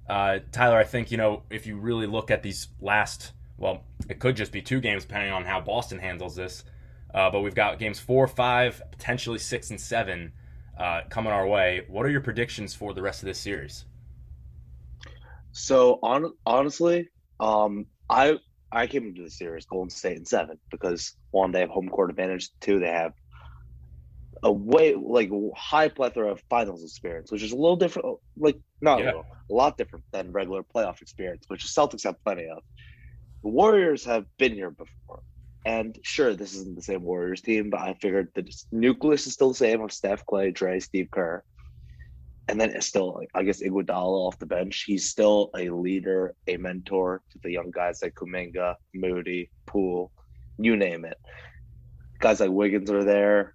uh, 0.09 0.39
Tyler, 0.53 0.79
I 0.79 0.85
think 0.85 1.11
you 1.11 1.17
know 1.17 1.43
if 1.51 1.67
you 1.67 1.77
really 1.77 2.07
look 2.07 2.31
at 2.31 2.43
these 2.43 2.69
last, 2.81 3.33
well, 3.59 3.83
it 4.09 4.21
could 4.21 4.37
just 4.37 4.53
be 4.53 4.63
two 4.63 4.81
games 4.81 5.05
depending 5.05 5.33
on 5.33 5.45
how 5.45 5.61
Boston 5.61 5.99
handles 5.99 6.37
this. 6.37 6.65
Uh, 7.15 7.31
but 7.31 7.41
we've 7.41 7.55
got 7.55 7.79
games 7.79 7.99
four, 7.99 8.27
five, 8.27 8.83
potentially 8.91 9.39
six 9.39 9.71
and 9.71 9.81
seven 9.81 10.33
uh, 10.79 11.03
coming 11.09 11.33
our 11.33 11.47
way. 11.47 11.85
What 11.89 12.07
are 12.07 12.11
your 12.11 12.21
predictions 12.21 12.75
for 12.75 12.95
the 12.95 13.03
rest 13.03 13.23
of 13.23 13.27
this 13.27 13.39
series? 13.39 13.85
So 15.53 15.99
on 16.03 16.33
honestly, 16.47 17.09
um, 17.41 17.87
I 18.09 18.39
I 18.73 18.87
came 18.87 19.07
into 19.07 19.23
the 19.23 19.31
series 19.31 19.67
Golden 19.67 19.91
State 19.91 20.17
in 20.17 20.25
seven 20.25 20.59
because 20.71 21.17
one 21.33 21.51
they 21.51 21.61
have 21.61 21.71
home 21.71 21.89
court 21.89 22.11
advantage, 22.11 22.51
two 22.61 22.79
they 22.79 22.89
have 22.89 23.13
a 24.43 24.53
way 24.53 24.95
like 24.95 25.31
high 25.57 25.89
plethora 25.89 26.31
of 26.31 26.41
finals 26.49 26.83
experience, 26.83 27.31
which 27.31 27.43
is 27.43 27.53
a 27.53 27.57
little 27.57 27.77
different, 27.77 28.19
like 28.37 28.59
not 28.81 29.01
a 29.01 29.05
little, 29.05 29.27
a 29.51 29.53
lot 29.53 29.77
different 29.77 30.05
than 30.13 30.33
regular 30.33 30.63
playoff 30.63 31.03
experience, 31.03 31.45
which 31.49 31.63
the 31.63 31.69
Celtics 31.69 32.05
have 32.05 32.23
plenty 32.25 32.47
of. 32.49 32.63
The 33.43 33.49
Warriors 33.49 34.05
have 34.05 34.25
been 34.39 34.55
here 34.55 34.71
before. 34.71 35.23
And 35.65 35.99
sure, 36.03 36.35
this 36.35 36.55
isn't 36.55 36.77
the 36.77 36.83
same 36.83 37.03
Warriors 37.03 37.43
team, 37.43 37.71
but 37.71 37.81
I 37.81 37.95
figured 37.95 38.29
the 38.35 38.51
nucleus 38.73 39.27
is 39.27 39.35
still 39.35 39.51
the 39.51 39.55
same 39.55 39.83
of 39.83 39.93
Steph, 39.93 40.25
Klay, 40.25 40.55
Dre, 40.55 40.81
Steve 40.81 41.11
Kerr. 41.11 41.43
And 42.49 42.61
then 42.61 42.71
it's 42.71 42.87
still, 42.87 43.21
I 43.35 43.43
guess, 43.43 43.63
Iguodala 43.63 44.27
off 44.27 44.39
the 44.39 44.47
bench. 44.47 44.85
He's 44.87 45.11
still 45.11 45.51
a 45.57 45.69
leader, 45.69 46.35
a 46.49 46.57
mentor 46.57 47.23
to 47.31 47.39
the 47.43 47.51
young 47.51 47.71
guys 47.71 48.01
like 48.03 48.15
Kuminga, 48.15 48.75
Moody, 48.95 49.51
Poole, 49.67 50.11
you 50.59 50.77
name 50.77 51.05
it. 51.05 51.19
Guys 52.19 52.41
like 52.41 52.51
Wiggins 52.51 52.91
are 52.91 53.05
there, 53.05 53.55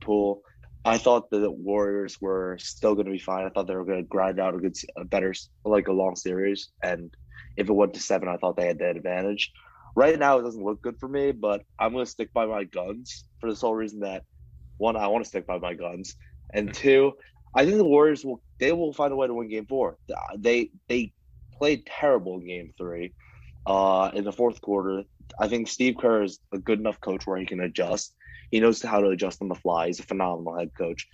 Poole. 0.00 0.42
I 0.84 0.98
thought 0.98 1.30
the 1.30 1.50
Warriors 1.50 2.20
were 2.20 2.58
still 2.58 2.94
going 2.94 3.06
to 3.06 3.12
be 3.12 3.18
fine. 3.18 3.46
I 3.46 3.50
thought 3.50 3.66
they 3.66 3.76
were 3.76 3.84
going 3.84 4.02
to 4.02 4.08
grind 4.08 4.40
out 4.40 4.54
a 4.54 4.58
good, 4.58 4.76
a 4.96 5.04
better, 5.04 5.32
like 5.64 5.88
a 5.88 5.92
long 5.92 6.16
series. 6.16 6.70
And 6.82 7.14
if 7.56 7.68
it 7.68 7.72
went 7.72 7.94
to 7.94 8.00
seven, 8.00 8.28
I 8.28 8.36
thought 8.36 8.56
they 8.56 8.66
had 8.66 8.80
that 8.80 8.96
advantage. 8.96 9.52
Right 9.96 10.18
now, 10.18 10.38
it 10.38 10.42
doesn't 10.42 10.64
look 10.64 10.82
good 10.82 10.98
for 10.98 11.08
me, 11.08 11.32
but 11.32 11.62
I'm 11.78 11.92
going 11.92 12.04
to 12.04 12.10
stick 12.10 12.32
by 12.32 12.46
my 12.46 12.64
guns 12.64 13.24
for 13.40 13.48
the 13.48 13.56
sole 13.56 13.74
reason 13.74 14.00
that 14.00 14.24
one, 14.76 14.96
I 14.96 15.06
want 15.06 15.24
to 15.24 15.28
stick 15.28 15.46
by 15.46 15.58
my 15.58 15.74
guns, 15.74 16.16
and 16.52 16.74
two, 16.74 17.12
I 17.54 17.64
think 17.64 17.76
the 17.76 17.84
Warriors 17.84 18.24
will 18.24 18.42
they 18.58 18.72
will 18.72 18.92
find 18.92 19.12
a 19.12 19.16
way 19.16 19.26
to 19.26 19.34
win 19.34 19.48
Game 19.48 19.66
Four. 19.66 19.98
They 20.36 20.70
they 20.88 21.12
played 21.56 21.86
terrible 21.86 22.40
in 22.40 22.46
Game 22.46 22.72
Three, 22.76 23.12
uh, 23.66 24.10
in 24.14 24.24
the 24.24 24.32
fourth 24.32 24.60
quarter. 24.60 25.04
I 25.38 25.48
think 25.48 25.68
Steve 25.68 25.96
Kerr 26.00 26.24
is 26.24 26.40
a 26.52 26.58
good 26.58 26.80
enough 26.80 27.00
coach 27.00 27.26
where 27.26 27.38
he 27.38 27.46
can 27.46 27.60
adjust. 27.60 28.14
He 28.50 28.60
knows 28.60 28.82
how 28.82 29.00
to 29.00 29.08
adjust 29.08 29.42
on 29.42 29.48
the 29.48 29.54
fly. 29.54 29.86
He's 29.86 30.00
a 30.00 30.04
phenomenal 30.04 30.58
head 30.58 30.70
coach. 30.76 31.06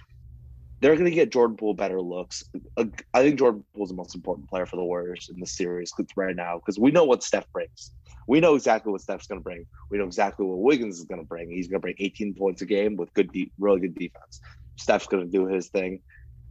They're 0.81 0.95
going 0.95 1.05
to 1.05 1.11
get 1.11 1.31
Jordan 1.31 1.57
Poole 1.57 1.75
better 1.75 2.01
looks. 2.01 2.43
I 2.79 3.23
think 3.23 3.39
Jordan 3.39 3.65
Poole 3.75 3.85
is 3.85 3.91
the 3.91 3.97
most 3.97 4.15
important 4.15 4.49
player 4.49 4.65
for 4.65 4.77
the 4.77 4.85
Warriors 4.85 5.31
in 5.33 5.39
the 5.39 5.47
series 5.47 5.93
right 6.17 6.35
now 6.35 6.57
because 6.57 6.79
we 6.79 6.91
know 6.91 7.05
what 7.05 7.23
Steph 7.23 7.51
brings. 7.53 7.93
We 8.27 8.41
know 8.41 8.55
exactly 8.55 8.91
what 8.91 9.01
Steph's 9.03 9.27
going 9.27 9.41
to 9.41 9.45
bring. 9.45 9.67
We 9.91 9.99
know 9.99 10.05
exactly 10.05 10.47
what 10.47 10.59
Wiggins 10.59 10.99
is 10.99 11.05
going 11.05 11.21
to 11.21 11.27
bring. 11.27 11.51
He's 11.51 11.69
going 11.69 11.81
to 11.81 11.83
bring 11.83 11.97
18 11.99 12.35
points 12.35 12.63
a 12.63 12.67
game 12.67 12.97
with 12.97 13.13
good, 13.13 13.31
really 13.59 13.81
good 13.81 13.95
defense. 13.95 14.41
Steph's 14.77 15.07
going 15.07 15.25
to 15.25 15.31
do 15.31 15.47
his 15.47 15.69
thing. 15.69 16.01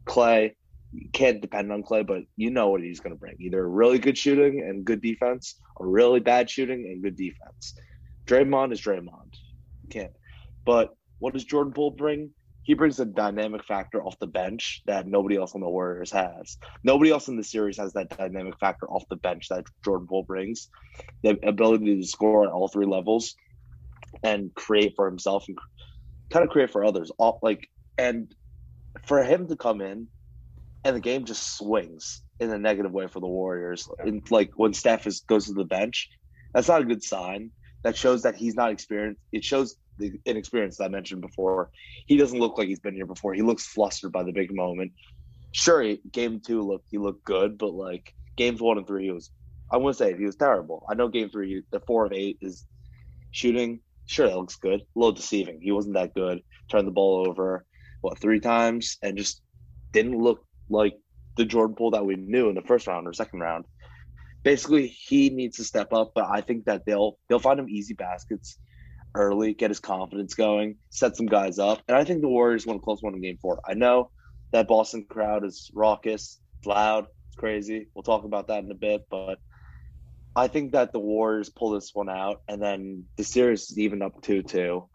Klay, 0.06 0.54
can't 1.14 1.42
depend 1.42 1.72
on 1.72 1.84
Klay, 1.84 2.06
but 2.06 2.24
you 2.36 2.52
know 2.52 2.70
what 2.70 2.82
he's 2.82 3.00
going 3.00 3.14
to 3.14 3.20
bring: 3.20 3.36
either 3.40 3.68
really 3.68 4.00
good 4.00 4.18
shooting 4.18 4.62
and 4.62 4.86
good 4.86 5.02
defense, 5.02 5.56
or 5.76 5.88
really 5.88 6.20
bad 6.20 6.50
shooting 6.50 6.86
and 6.86 7.02
good 7.02 7.16
defense. 7.16 7.76
Draymond 8.26 8.74
is 8.74 8.82
Draymond. 8.82 9.34
Can't. 9.90 10.12
But 10.66 10.96
what 11.20 11.34
does 11.34 11.46
Jordan 11.46 11.74
Poole 11.74 11.92
bring? 11.92 12.32
He 12.70 12.76
brings 12.76 13.00
a 13.00 13.06
dynamic 13.06 13.66
factor 13.66 14.00
off 14.00 14.20
the 14.20 14.28
bench 14.28 14.84
that 14.86 15.08
nobody 15.08 15.38
else 15.38 15.56
on 15.56 15.62
the 15.62 15.68
Warriors 15.68 16.12
has. 16.12 16.56
Nobody 16.84 17.10
else 17.10 17.28
in 17.28 17.36
the 17.36 17.44
series 17.44 17.78
has 17.78 17.94
that 17.94 18.16
dynamic 18.16 18.60
factor 18.60 18.86
off 18.86 19.10
the 19.10 19.16
bench 19.16 19.48
that 19.50 19.66
Jordan 19.84 20.06
Poole 20.06 20.22
brings. 20.22 20.70
The 21.24 21.40
ability 21.42 22.00
to 22.00 22.06
score 22.06 22.46
on 22.46 22.52
all 22.52 22.68
three 22.68 22.86
levels 22.86 23.34
and 24.22 24.54
create 24.54 24.94
for 24.96 25.08
himself 25.08 25.46
and 25.48 25.58
kind 26.32 26.46
of 26.46 26.52
create 26.52 26.70
for 26.70 26.86
others. 26.86 27.12
All 27.18 27.40
like 27.42 27.68
and 27.98 28.32
for 29.08 29.24
him 29.24 29.48
to 29.48 29.56
come 29.56 29.82
in 29.82 30.08
and 30.84 30.96
the 30.96 31.00
game 31.00 31.26
just 31.26 31.58
swings 31.58 32.22
in 32.40 32.52
a 32.52 32.60
negative 32.60 32.92
way 32.92 33.08
for 33.08 33.20
the 33.20 33.26
Warriors. 33.26 33.90
And 33.98 34.22
like 34.30 34.52
when 34.58 34.74
Steph 34.76 35.08
is, 35.08 35.22
goes 35.22 35.48
to 35.48 35.54
the 35.54 35.66
bench, 35.66 36.08
that's 36.54 36.68
not 36.68 36.84
a 36.84 36.86
good 36.86 37.02
sign. 37.02 37.50
That 37.84 37.98
shows 37.98 38.22
that 38.22 38.36
he's 38.36 38.54
not 38.54 38.72
experienced. 38.72 39.22
It 39.32 39.44
shows 39.44 39.76
the 40.00 40.14
inexperience 40.26 40.78
that 40.78 40.86
I 40.86 40.90
mentioned 40.90 41.22
before. 41.22 41.70
He 42.08 42.18
doesn't 42.18 42.40
look 42.40 42.58
like 42.58 42.68
he's 42.68 42.80
been 42.80 42.96
here 42.96 43.06
before. 43.06 43.34
He 43.34 43.42
looks 43.42 43.68
flustered 43.68 44.12
by 44.12 44.24
the 44.24 44.32
big 44.32 44.54
moment. 44.54 44.94
Sure, 45.52 45.82
he- 45.82 46.02
game 46.12 46.40
two 46.40 46.62
look 46.62 46.84
he 46.90 46.98
looked 46.98 47.24
good, 47.26 47.58
but 47.58 47.74
like 47.74 48.14
games 48.38 48.62
one 48.62 48.78
and 48.78 48.88
three, 48.88 49.06
he 49.06 49.12
was. 49.12 49.30
I 49.72 49.78
wouldn't 49.78 49.98
say 49.98 50.18
he 50.18 50.26
was 50.26 50.36
terrible. 50.36 50.86
I 50.90 50.96
know 50.96 51.10
game 51.10 51.30
three, 51.30 51.62
the 51.72 51.80
four 51.82 52.06
of 52.06 52.14
eight 52.14 52.40
is 52.42 52.66
shooting. 53.32 53.82
Sure, 54.08 54.28
that 54.28 54.38
looks 54.38 54.56
good. 54.56 54.82
A 54.82 54.86
little 54.96 55.12
deceiving. 55.12 55.60
He 55.62 55.72
wasn't 55.72 55.94
that 55.94 56.16
good. 56.16 56.42
Turned 56.72 56.88
the 56.88 56.92
ball 56.92 57.28
over, 57.28 57.66
what 58.02 58.18
three 58.18 58.40
times, 58.40 58.98
and 59.04 59.18
just 59.18 59.42
didn't 59.94 60.18
look 60.18 60.44
like 60.70 60.96
the 61.38 61.46
Jordan 61.46 61.76
Poole 61.76 61.92
that 61.92 62.06
we 62.06 62.16
knew 62.16 62.50
in 62.50 62.56
the 62.56 62.62
first 62.62 62.88
round 62.88 63.08
or 63.08 63.14
second 63.14 63.40
round. 63.42 63.66
Basically, 64.44 64.88
he 64.88 65.30
needs 65.30 65.58
to 65.58 65.64
step 65.64 65.94
up, 65.94 66.14
but 66.16 66.26
I 66.26 66.42
think 66.42 66.66
that 66.66 66.86
they'll 66.86 67.20
they'll 67.28 67.40
find 67.40 67.60
him 67.60 67.70
easy 67.70 67.94
baskets 67.94 68.58
early, 69.16 69.54
get 69.54 69.72
his 69.72 69.80
confidence 69.80 70.34
going, 70.34 70.78
set 70.90 71.16
some 71.18 71.26
guys 71.26 71.60
up, 71.60 71.82
and 71.88 71.98
I 71.98 72.04
think 72.04 72.22
the 72.22 72.30
Warriors 72.30 72.66
win 72.66 72.78
a 72.78 72.80
close 72.80 73.02
one 73.02 73.14
in 73.14 73.22
Game 73.22 73.38
Four. 73.42 73.60
I 73.68 73.74
know 73.74 74.12
that 74.52 74.68
Boston 74.68 75.06
crowd 75.10 75.46
is 75.46 75.70
raucous, 75.74 76.40
loud, 76.66 77.08
crazy. 77.38 77.88
We'll 77.94 78.04
talk 78.04 78.24
about 78.24 78.48
that 78.48 78.64
in 78.64 78.72
a 78.72 78.76
bit, 78.76 79.06
but 79.10 79.40
I 80.36 80.48
think 80.48 80.74
that 80.74 80.94
the 80.94 81.00
Warriors 81.00 81.50
pull 81.50 81.72
this 81.72 81.94
one 81.94 82.10
out, 82.10 82.42
and 82.48 82.62
then 82.62 83.06
the 83.18 83.24
series 83.24 83.72
is 83.72 83.80
even 83.80 84.02
up 84.02 84.22
two 84.22 84.44
two, 84.44 84.88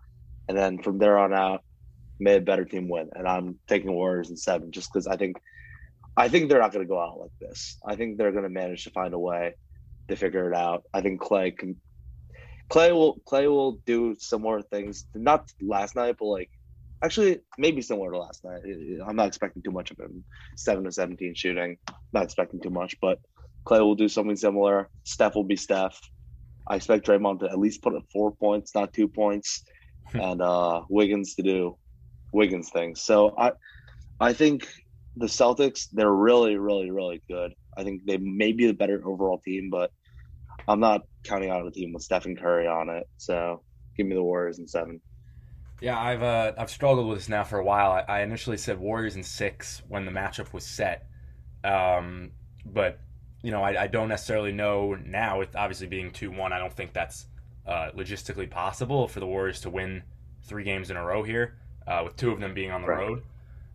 and 0.49 0.57
then 0.57 0.83
from 0.83 0.99
there 0.99 1.19
on 1.19 1.33
out, 1.33 1.65
may 2.19 2.37
a 2.37 2.41
better 2.41 2.65
team 2.65 2.89
win. 2.89 3.11
And 3.15 3.27
I'm 3.27 3.59
taking 3.67 3.93
Warriors 3.93 4.31
in 4.31 4.37
seven 4.37 4.73
just 4.73 4.93
because 4.93 5.07
I 5.07 5.17
think 5.17 5.37
I 6.17 6.29
think 6.29 6.49
they're 6.49 6.61
not 6.61 6.73
going 6.73 6.85
to 6.85 6.89
go 6.89 7.01
out 7.01 7.19
like 7.19 7.33
this. 7.41 7.77
I 7.85 7.97
think 7.97 8.17
they're 8.17 8.33
going 8.33 8.45
to 8.45 8.51
manage 8.51 8.85
to 8.85 8.91
find 8.91 9.13
a 9.15 9.19
way 9.19 9.55
to 10.09 10.17
figure 10.17 10.49
it 10.51 10.57
out. 10.57 10.85
I 10.93 11.01
think 11.01 11.21
Klay 11.21 11.57
can. 11.57 11.77
Klay 12.71 12.93
will 12.93 13.21
Klay 13.27 13.49
will 13.49 13.81
do 13.87 14.17
similar 14.19 14.63
things. 14.63 15.07
Not 15.15 15.51
last 15.61 15.97
night, 15.97 16.17
but 16.19 16.27
like 16.27 16.51
actually 17.03 17.41
maybe 17.59 17.83
similar 17.83 18.11
to 18.13 18.19
last 18.19 18.45
night. 18.45 18.63
I'm 19.07 19.17
not 19.17 19.29
expecting 19.29 19.63
too 19.63 19.71
much 19.71 19.91
of 19.91 19.99
him. 19.99 20.25
Seven 20.57 20.85
to 20.85 20.93
seventeen 20.93 21.35
shooting. 21.35 21.77
Not 22.13 22.25
expecting 22.25 22.61
too 22.61 22.71
much, 22.71 22.97
but 23.01 23.19
Klay 23.67 23.81
will 23.81 23.95
do 23.95 24.09
something 24.09 24.37
similar. 24.37 24.89
Steph 25.05 25.35
will 25.35 25.45
be 25.45 25.57
Steph. 25.57 26.01
I 26.67 26.77
expect 26.77 27.07
Draymond 27.07 27.41
to 27.41 27.51
at 27.51 27.59
least 27.59 27.83
put 27.83 27.95
up 27.95 28.05
four 28.13 28.33
points, 28.33 28.75
not 28.75 28.93
two 28.93 29.09
points, 29.09 29.65
and 30.15 30.41
uh, 30.41 30.83
Wiggins 30.89 31.35
to 31.35 31.43
do 31.43 31.77
Wiggins 32.33 32.71
things. 32.71 33.03
So 33.03 33.35
I 33.39 33.53
I 34.19 34.33
think 34.33 34.67
the 35.17 35.27
Celtics 35.27 35.87
they're 35.93 36.11
really 36.11 36.57
really 36.57 36.91
really 36.91 37.23
good. 37.29 37.53
I 37.77 37.85
think 37.85 38.07
they 38.07 38.17
may 38.17 38.53
be 38.53 38.67
the 38.67 38.73
better 38.73 39.03
overall 39.07 39.39
team, 39.39 39.69
but 39.71 39.91
I'm 40.67 40.81
not 40.81 41.03
counting 41.25 41.51
on 41.51 41.67
a 41.67 41.71
team 41.71 41.93
with 41.93 42.03
Stephen 42.03 42.37
Curry 42.37 42.67
on 42.67 42.89
it. 42.89 43.09
So 43.17 43.63
give 43.97 44.07
me 44.07 44.15
the 44.15 44.23
Warriors 44.23 44.59
in 44.59 44.67
seven. 44.67 45.01
Yeah, 45.81 45.99
I've 45.99 46.23
uh, 46.23 46.53
I've 46.57 46.71
struggled 46.71 47.09
with 47.09 47.19
this 47.19 47.29
now 47.29 47.45
for 47.45 47.59
a 47.59 47.65
while. 47.65 47.91
I, 47.91 48.05
I 48.09 48.23
initially 48.23 48.57
said 48.57 48.79
Warriors 48.79 49.17
in 49.17 49.23
six 49.23 49.83
when 49.89 50.07
the 50.07 50.13
matchup 50.13 50.53
was 50.53 50.65
set, 50.65 51.07
um, 51.63 52.31
but 52.65 53.01
you 53.43 53.51
know 53.51 53.63
I, 53.63 53.83
I, 53.83 53.87
don't 53.89 54.09
necessarily 54.09 54.53
know 54.53 54.95
now. 54.95 55.41
With 55.41 55.55
obviously 55.57 55.87
being 55.89 56.11
two 56.11 56.31
one, 56.31 56.53
I 56.53 56.59
don't 56.59 56.73
think 56.73 56.93
that's 56.93 57.27
uh, 57.67 57.91
logistically 57.95 58.49
possible 58.49 59.09
for 59.09 59.21
the 59.21 59.27
Warriors 59.27 59.61
to 59.63 59.71
win 59.71 60.05
three 60.45 60.65
games 60.65 60.91
in 60.91 60.97
a 60.97 61.05
row 61.05 61.23
here, 61.23 61.59
uh, 61.87 62.03
with 62.05 62.17
two 62.17 62.31
of 62.31 62.41
them 62.41 62.55
being 62.55 62.71
on 62.71 62.83
the 62.83 62.89
right. 62.89 62.99
road. 62.99 63.23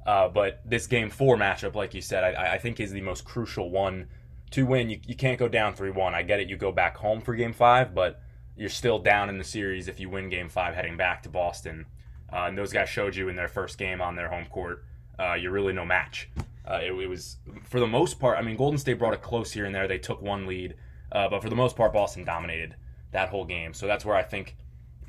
Uh, 0.06 0.30
but 0.30 0.62
this 0.66 0.88
game 0.88 1.10
four 1.10 1.38
matchup, 1.38 1.76
like 1.76 1.94
you 1.94 2.02
said, 2.02 2.24
I, 2.24 2.54
I, 2.54 2.58
think 2.58 2.80
is 2.80 2.92
the 2.92 3.02
most 3.02 3.26
crucial 3.26 3.70
one 3.70 4.08
to 4.52 4.66
win. 4.66 4.90
You, 4.90 5.00
you 5.06 5.16
can't 5.16 5.40
go 5.40 5.48
down 5.48 5.76
three 5.76 5.92
one. 5.92 6.16
I 6.16 6.24
get 6.24 6.40
it. 6.40 6.50
You 6.50 6.58
go 6.58 6.72
back 6.72 6.98
home 6.98 7.22
for 7.22 7.36
game 7.36 7.54
five, 7.54 7.94
but 7.94 8.22
you're 8.56 8.70
still 8.70 9.00
down 9.00 9.30
in 9.30 9.38
the 9.38 9.44
series 9.44 9.88
if 9.88 10.00
you 10.00 10.10
win 10.10 10.30
game 10.30 10.50
five 10.50 10.76
heading 10.76 10.98
back 10.98 11.24
to 11.24 11.30
Boston. 11.30 11.86
Uh, 12.32 12.46
and 12.48 12.58
those 12.58 12.74
guys 12.74 12.90
showed 12.90 13.16
you 13.16 13.30
in 13.30 13.36
their 13.36 13.48
first 13.48 13.78
game 13.78 14.02
on 14.02 14.16
their 14.16 14.30
home 14.30 14.46
court, 14.46 14.84
uh, 15.18 15.34
you're 15.34 15.52
really 15.52 15.74
no 15.74 15.86
match. 15.86 16.30
Uh, 16.70 16.80
it, 16.84 16.92
it, 16.92 17.08
was, 17.08 17.38
for 17.64 17.80
the 17.80 17.88
most 17.88 18.20
part, 18.20 18.38
I 18.38 18.42
mean, 18.42 18.56
Golden 18.56 18.78
State 18.78 19.00
brought 19.00 19.14
it 19.14 19.22
close 19.22 19.52
here 19.52 19.66
and 19.66 19.74
there. 19.74 19.88
They 19.88 19.98
took 19.98 20.22
one 20.22 20.46
lead, 20.46 20.76
uh, 21.12 21.28
but 21.30 21.42
for 21.42 21.50
the 21.50 21.56
most 21.56 21.76
part, 21.76 21.94
Boston 21.94 22.24
dominated 22.24 22.76
that 23.12 23.30
whole 23.30 23.46
game. 23.46 23.74
So 23.74 23.88
that's 23.88 24.06
where 24.06 24.16
I 24.16 24.22
think 24.22 24.56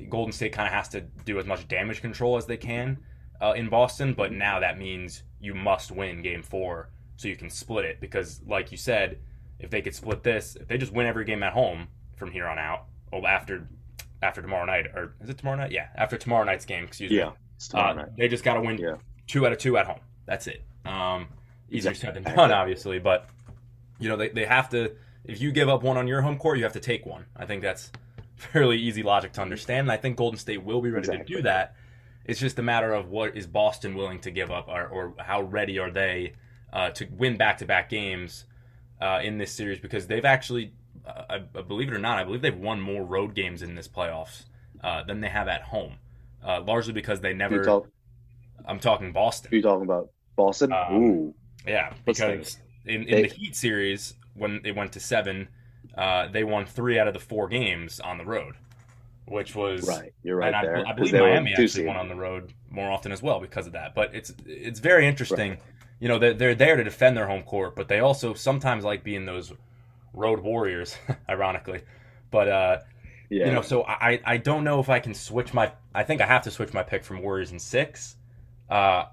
Golden 0.09 0.31
State 0.31 0.53
kind 0.53 0.67
of 0.67 0.73
has 0.73 0.87
to 0.89 1.01
do 1.01 1.37
as 1.37 1.45
much 1.45 1.67
damage 1.67 2.01
control 2.01 2.37
as 2.37 2.47
they 2.47 2.57
can 2.57 2.97
uh, 3.39 3.53
in 3.55 3.69
Boston. 3.69 4.13
But 4.13 4.31
now 4.31 4.59
that 4.59 4.79
means 4.79 5.23
you 5.39 5.53
must 5.53 5.91
win 5.91 6.23
game 6.23 6.41
four 6.41 6.89
so 7.17 7.27
you 7.27 7.35
can 7.35 7.49
split 7.49 7.85
it. 7.85 7.99
Because, 8.01 8.41
like 8.47 8.71
you 8.71 8.77
said, 8.77 9.19
if 9.61 9.69
they 9.69 9.81
could 9.81 9.95
split 9.95 10.23
this, 10.23 10.55
if 10.55 10.67
they 10.67 10.77
just 10.77 10.91
win 10.91 11.05
every 11.05 11.25
game 11.25 11.43
at 11.43 11.53
home 11.53 11.87
from 12.15 12.31
here 12.31 12.47
on 12.47 12.59
out, 12.59 12.85
well, 13.11 13.25
after 13.27 13.67
after 14.21 14.41
tomorrow 14.41 14.65
night, 14.65 14.87
or 14.95 15.15
is 15.21 15.29
it 15.29 15.37
tomorrow 15.37 15.57
night? 15.57 15.71
Yeah, 15.71 15.87
after 15.95 16.17
tomorrow 16.17 16.43
night's 16.43 16.65
game. 16.65 16.83
Excuse 16.83 17.11
yeah, 17.11 17.29
me. 17.29 17.33
Uh, 17.73 18.05
they 18.17 18.27
just 18.27 18.43
got 18.43 18.55
to 18.55 18.61
win 18.61 18.77
yeah. 18.77 18.95
two 19.27 19.45
out 19.45 19.51
of 19.51 19.57
two 19.57 19.77
at 19.77 19.85
home. 19.85 19.99
That's 20.25 20.47
it. 20.47 20.63
Um, 20.85 21.27
easier 21.69 21.93
said 21.93 22.15
than 22.15 22.23
done, 22.23 22.51
obviously, 22.51 22.99
but 22.99 23.27
you 23.99 24.09
know 24.09 24.17
they, 24.17 24.29
they 24.29 24.45
have 24.45 24.69
to. 24.69 24.93
If 25.23 25.41
you 25.41 25.51
give 25.51 25.69
up 25.69 25.83
one 25.83 25.97
on 25.97 26.07
your 26.07 26.21
home 26.21 26.37
court, 26.37 26.57
you 26.57 26.63
have 26.63 26.73
to 26.73 26.79
take 26.79 27.05
one. 27.05 27.25
I 27.35 27.45
think 27.45 27.61
that's 27.61 27.91
fairly 28.35 28.77
easy 28.77 29.03
logic 29.03 29.33
to 29.33 29.41
understand, 29.41 29.81
and 29.81 29.91
I 29.91 29.97
think 29.97 30.17
Golden 30.17 30.39
State 30.39 30.63
will 30.63 30.81
be 30.81 30.89
ready 30.89 31.07
exactly. 31.07 31.25
to 31.25 31.35
do 31.37 31.41
that. 31.43 31.75
It's 32.25 32.39
just 32.39 32.59
a 32.59 32.63
matter 32.63 32.93
of 32.93 33.09
what 33.09 33.35
is 33.35 33.47
Boston 33.47 33.95
willing 33.95 34.19
to 34.21 34.31
give 34.31 34.51
up, 34.51 34.67
or, 34.67 34.87
or 34.87 35.13
how 35.17 35.41
ready 35.41 35.79
are 35.79 35.91
they 35.91 36.33
uh, 36.71 36.91
to 36.91 37.07
win 37.11 37.35
back-to-back 37.35 37.89
games 37.89 38.45
uh, 39.01 39.19
in 39.23 39.37
this 39.37 39.51
series 39.51 39.79
because 39.79 40.07
they've 40.07 40.25
actually 40.25 40.71
I, 41.05 41.39
believe 41.39 41.87
it 41.87 41.93
or 41.93 41.99
not, 41.99 42.19
I 42.19 42.23
believe 42.23 42.41
they've 42.41 42.55
won 42.55 42.79
more 42.79 43.03
road 43.03 43.33
games 43.33 43.61
in 43.61 43.75
this 43.75 43.87
playoffs 43.87 44.43
uh, 44.83 45.03
than 45.03 45.21
they 45.21 45.29
have 45.29 45.47
at 45.47 45.63
home, 45.63 45.93
uh, 46.45 46.61
largely 46.61 46.93
because 46.93 47.21
they 47.21 47.33
never. 47.33 47.63
Talk, 47.63 47.87
I'm 48.65 48.79
talking 48.79 49.11
Boston. 49.11 49.49
Who 49.51 49.57
you 49.57 49.61
talking 49.61 49.85
about? 49.85 50.09
Boston. 50.35 50.71
Um, 50.71 50.95
Ooh. 50.95 51.35
Yeah, 51.65 51.93
because 52.05 52.57
in, 52.85 53.03
in 53.03 53.09
they, 53.09 53.21
the 53.23 53.27
Heat 53.33 53.55
series 53.55 54.15
when 54.35 54.61
it 54.63 54.75
went 54.75 54.93
to 54.93 54.99
seven, 54.99 55.47
uh, 55.97 56.27
they 56.27 56.43
won 56.43 56.65
three 56.65 56.99
out 56.99 57.07
of 57.07 57.13
the 57.13 57.19
four 57.19 57.47
games 57.47 57.99
on 57.99 58.17
the 58.17 58.25
road, 58.25 58.55
which 59.25 59.55
was 59.55 59.87
right. 59.87 60.13
You're 60.23 60.37
right 60.37 60.53
and 60.53 60.67
there. 60.67 60.87
I, 60.87 60.91
I 60.91 60.93
believe 60.93 61.13
Miami 61.13 61.53
actually 61.57 61.85
won 61.85 61.97
on 61.97 62.09
the 62.09 62.15
road 62.15 62.53
more 62.69 62.89
often 62.89 63.11
as 63.11 63.21
well 63.21 63.39
because 63.39 63.67
of 63.67 63.73
that. 63.73 63.93
But 63.95 64.13
it's 64.15 64.33
it's 64.45 64.79
very 64.79 65.07
interesting. 65.07 65.51
Right. 65.51 65.59
You 66.01 66.09
know, 66.09 66.19
they're, 66.19 66.33
they're 66.33 66.55
there 66.55 66.75
to 66.75 66.83
defend 66.83 67.15
their 67.15 67.27
home 67.27 67.43
court, 67.43 67.75
but 67.77 67.87
they 67.87 67.99
also 67.99 68.33
sometimes 68.33 68.83
like 68.83 69.03
being 69.03 69.25
those 69.25 69.53
Road 70.13 70.41
Warriors, 70.41 70.97
ironically. 71.29 71.83
But 72.29 72.47
uh, 72.49 72.77
yeah. 73.29 73.45
you 73.45 73.51
know, 73.53 73.61
so 73.61 73.83
I 73.83 74.19
I 74.25 74.37
don't 74.37 74.65
know 74.65 74.79
if 74.79 74.89
I 74.89 74.99
can 74.99 75.13
switch 75.13 75.53
my. 75.53 75.71
I 75.95 76.03
think 76.03 76.19
I 76.19 76.25
have 76.25 76.41
to 76.43 76.51
switch 76.51 76.73
my 76.73 76.83
pick 76.83 77.05
from 77.05 77.21
Warriors 77.21 77.51
in 77.51 77.59
six. 77.59 78.17
Uh, 78.69 79.05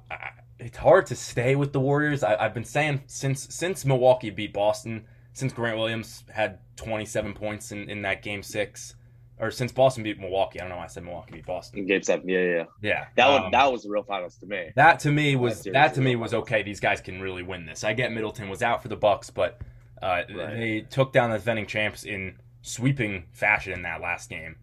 it's 0.59 0.79
hard 0.79 1.07
to 1.07 1.15
stay 1.17 1.55
with 1.55 1.73
the 1.73 1.81
Warriors. 1.81 2.23
I, 2.25 2.43
have 2.43 2.55
been 2.55 2.65
saying 2.65 3.03
since 3.07 3.55
since 3.55 3.85
Milwaukee 3.85 4.31
beat 4.31 4.53
Boston, 4.53 5.05
since 5.33 5.53
Grant 5.53 5.79
Williams 5.79 6.25
had 6.33 6.59
27 6.77 7.35
points 7.35 7.71
in, 7.71 7.89
in 7.89 8.03
that 8.03 8.23
game 8.23 8.43
six, 8.43 8.95
or 9.41 9.51
since 9.51 9.73
Boston 9.73 10.03
beat 10.03 10.19
Milwaukee. 10.19 10.61
I 10.61 10.63
don't 10.63 10.71
know 10.71 10.77
why 10.77 10.85
I 10.85 10.89
said 10.89 11.05
Milwaukee 11.05 11.33
beat 11.33 11.47
Boston. 11.47 11.87
Game 11.87 12.03
seven, 12.03 12.29
yeah, 12.29 12.41
yeah, 12.41 12.65
yeah. 12.83 13.07
That 13.17 13.29
um, 13.29 13.43
one, 13.43 13.51
that 13.53 13.73
was 13.73 13.83
the 13.83 13.91
real 13.91 14.03
finals 14.03 14.37
to 14.37 14.47
me. 14.47 14.71
That 14.75 15.01
to 15.01 15.11
me 15.11 15.37
was 15.37 15.63
that, 15.63 15.73
that 15.73 15.95
to 15.95 16.01
me 16.01 16.17
was 16.17 16.35
okay. 16.35 16.63
These 16.63 16.81
guys 16.81 17.01
can 17.01 17.21
really 17.21 17.43
win 17.43 17.67
this. 17.67 17.85
I 17.85 17.93
get 17.93 18.13
Middleton 18.13 18.49
was 18.49 18.63
out 18.63 18.83
for 18.83 18.89
the 18.89 18.97
Bucks, 18.97 19.31
but 19.31 19.61
uh, 20.03 20.07
right. 20.07 20.27
They 20.29 20.87
took 20.89 21.13
down 21.13 21.31
the 21.31 21.39
defending 21.39 21.67
champs 21.67 22.05
in 22.05 22.37
sweeping 22.63 23.25
fashion 23.33 23.73
in 23.73 23.83
that 23.83 24.01
last 24.01 24.31
game, 24.31 24.57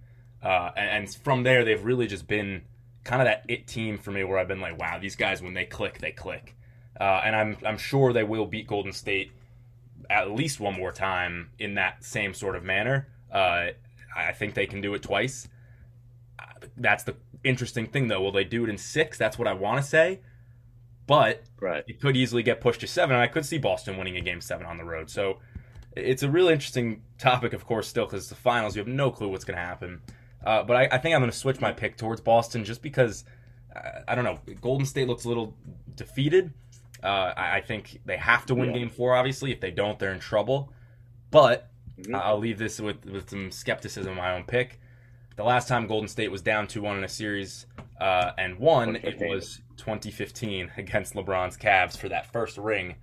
uh, 0.44 0.72
and, 0.78 0.90
and, 0.90 1.16
from 1.16 1.44
there 1.44 1.66
they've 1.66 1.84
really 1.84 2.08
just 2.08 2.28
been 2.28 2.62
kind 3.04 3.22
of 3.22 3.26
that 3.26 3.46
it 3.48 3.68
team 3.68 3.98
for 3.98 4.12
me, 4.12 4.24
where 4.24 4.38
I've 4.38 4.48
been 4.48 4.62
like, 4.62 4.80
wow, 4.80 4.98
these 5.00 5.16
guys 5.16 5.42
when 5.42 5.54
they 5.54 5.66
click, 5.66 6.00
they 6.00 6.12
click, 6.12 6.56
uh, 7.00 7.22
and 7.26 7.36
I'm 7.36 7.58
I'm 7.66 7.78
sure 7.78 8.14
they 8.14 8.24
will 8.24 8.46
beat 8.46 8.68
Golden 8.68 8.94
State 8.94 9.32
at 10.10 10.32
least 10.32 10.60
one 10.60 10.76
more 10.76 10.92
time 10.92 11.50
in 11.60 11.76
that 11.76 12.04
same 12.04 12.34
sort 12.34 12.56
of 12.56 12.64
manner. 12.64 13.08
Uh, 13.32 13.68
I 14.16 14.32
think 14.32 14.54
they 14.54 14.66
can 14.66 14.82
do 14.82 14.94
it 14.94 15.04
twice. 15.04 15.48
That's 16.78 17.04
the 17.04 17.16
interesting 17.44 17.88
thing, 17.88 18.08
though. 18.08 18.22
Will 18.22 18.32
they 18.32 18.44
do 18.44 18.64
it 18.64 18.70
in 18.70 18.78
six? 18.78 19.18
That's 19.18 19.38
what 19.38 19.48
I 19.48 19.54
want 19.54 19.82
to 19.82 19.88
say 19.88 20.22
but 21.08 21.44
right. 21.62 21.84
it 21.88 22.02
could 22.02 22.18
easily 22.18 22.44
get 22.44 22.62
pushed 22.62 22.82
to 22.82 22.88
seven. 22.88 23.16
And 23.16 23.24
I 23.24 23.28
could 23.28 23.46
see 23.46 23.58
Boston 23.58 23.98
winning 23.98 24.18
a 24.18 24.22
game 24.22 24.42
seven 24.42 24.66
on 24.66 24.78
the 24.78 24.84
road. 24.84 25.10
So 25.10 25.40
it's 25.96 26.24
a 26.24 26.30
really 26.30 26.54
interesting 26.54 27.04
topic, 27.18 27.54
of 27.54 27.66
course, 27.66 27.88
still 27.88 28.06
because 28.06 28.24
it's 28.24 28.30
the 28.30 28.36
finals. 28.36 28.76
You 28.76 28.82
have 28.82 28.88
no 28.88 29.12
clue 29.12 29.30
what's 29.30 29.46
going 29.46 29.58
to 29.58 29.64
happen. 29.64 30.02
Uh, 30.44 30.64
but 30.64 30.76
I, 30.76 30.84
I, 30.92 30.98
think 30.98 31.16
I'm 31.16 31.22
going 31.22 31.32
to 31.32 31.38
switch 31.38 31.60
my 31.60 31.72
pick 31.72 31.98
towards 31.98 32.22
Boston 32.22 32.64
just 32.64 32.82
because 32.82 33.24
uh, 33.76 34.02
I 34.08 34.16
don't 34.16 34.24
know. 34.24 34.40
Golden 34.62 34.86
State 34.86 35.08
looks 35.08 35.26
a 35.26 35.28
little 35.28 35.56
defeated. 35.96 36.54
Uh, 37.04 37.34
I, 37.36 37.58
I, 37.58 37.62
think 37.62 38.02
they 38.06 38.18
have 38.18 38.46
to 38.48 38.56
win 38.56 38.70
yeah. 38.70 38.80
Game 38.80 38.90
Four. 38.90 39.16
Obviously, 39.16 39.52
if 39.52 39.60
they 39.60 39.72
don't, 39.72 39.98
they're 39.98 40.14
in 40.14 40.20
trouble. 40.20 40.72
But 41.32 41.70
mm-hmm. 42.00 42.16
I'll 42.16 42.40
leave 42.40 42.58
this 42.58 42.80
with 42.80 43.06
with 43.06 43.30
some 43.30 43.52
skepticism 43.52 44.12
of 44.12 44.18
my 44.18 44.36
own 44.36 44.44
pick. 44.44 44.80
The 45.36 45.44
last 45.44 45.68
time 45.68 45.88
Golden 45.88 46.08
State 46.08 46.32
was 46.32 46.42
down 46.42 46.68
2 46.68 46.82
1 46.82 46.98
in 46.98 47.04
a 47.04 47.10
series 47.10 47.66
uh, 48.00 48.32
and 48.38 48.58
won, 48.58 48.96
it 48.96 49.20
was 49.20 49.62
2015 49.78 50.72
against 50.78 51.14
LeBron's 51.14 51.58
Cavs 51.58 51.98
for 51.98 52.10
that 52.10 52.32
first 52.32 52.58
ring 52.58 52.96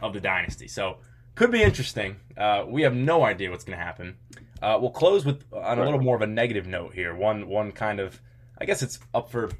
of 0.00 0.12
the 0.12 0.20
dynasty. 0.20 0.68
So, 0.68 0.98
could 1.34 1.50
be 1.50 1.62
interesting. 1.62 2.16
Uh, 2.36 2.64
we 2.66 2.82
have 2.82 2.94
no 2.94 3.24
idea 3.24 3.50
what's 3.50 3.64
going 3.64 3.78
to 3.78 3.84
happen. 3.84 4.16
Uh, 4.62 4.78
we'll 4.80 4.90
close 4.90 5.24
with 5.24 5.44
on 5.52 5.78
a 5.78 5.84
little 5.84 6.00
more 6.00 6.16
of 6.16 6.22
a 6.22 6.26
negative 6.26 6.66
note 6.66 6.94
here. 6.94 7.14
One, 7.14 7.48
one 7.48 7.72
kind 7.72 7.98
of, 7.98 8.20
I 8.60 8.66
guess 8.66 8.82
it's 8.82 8.98
up 9.14 9.30
for, 9.30 9.50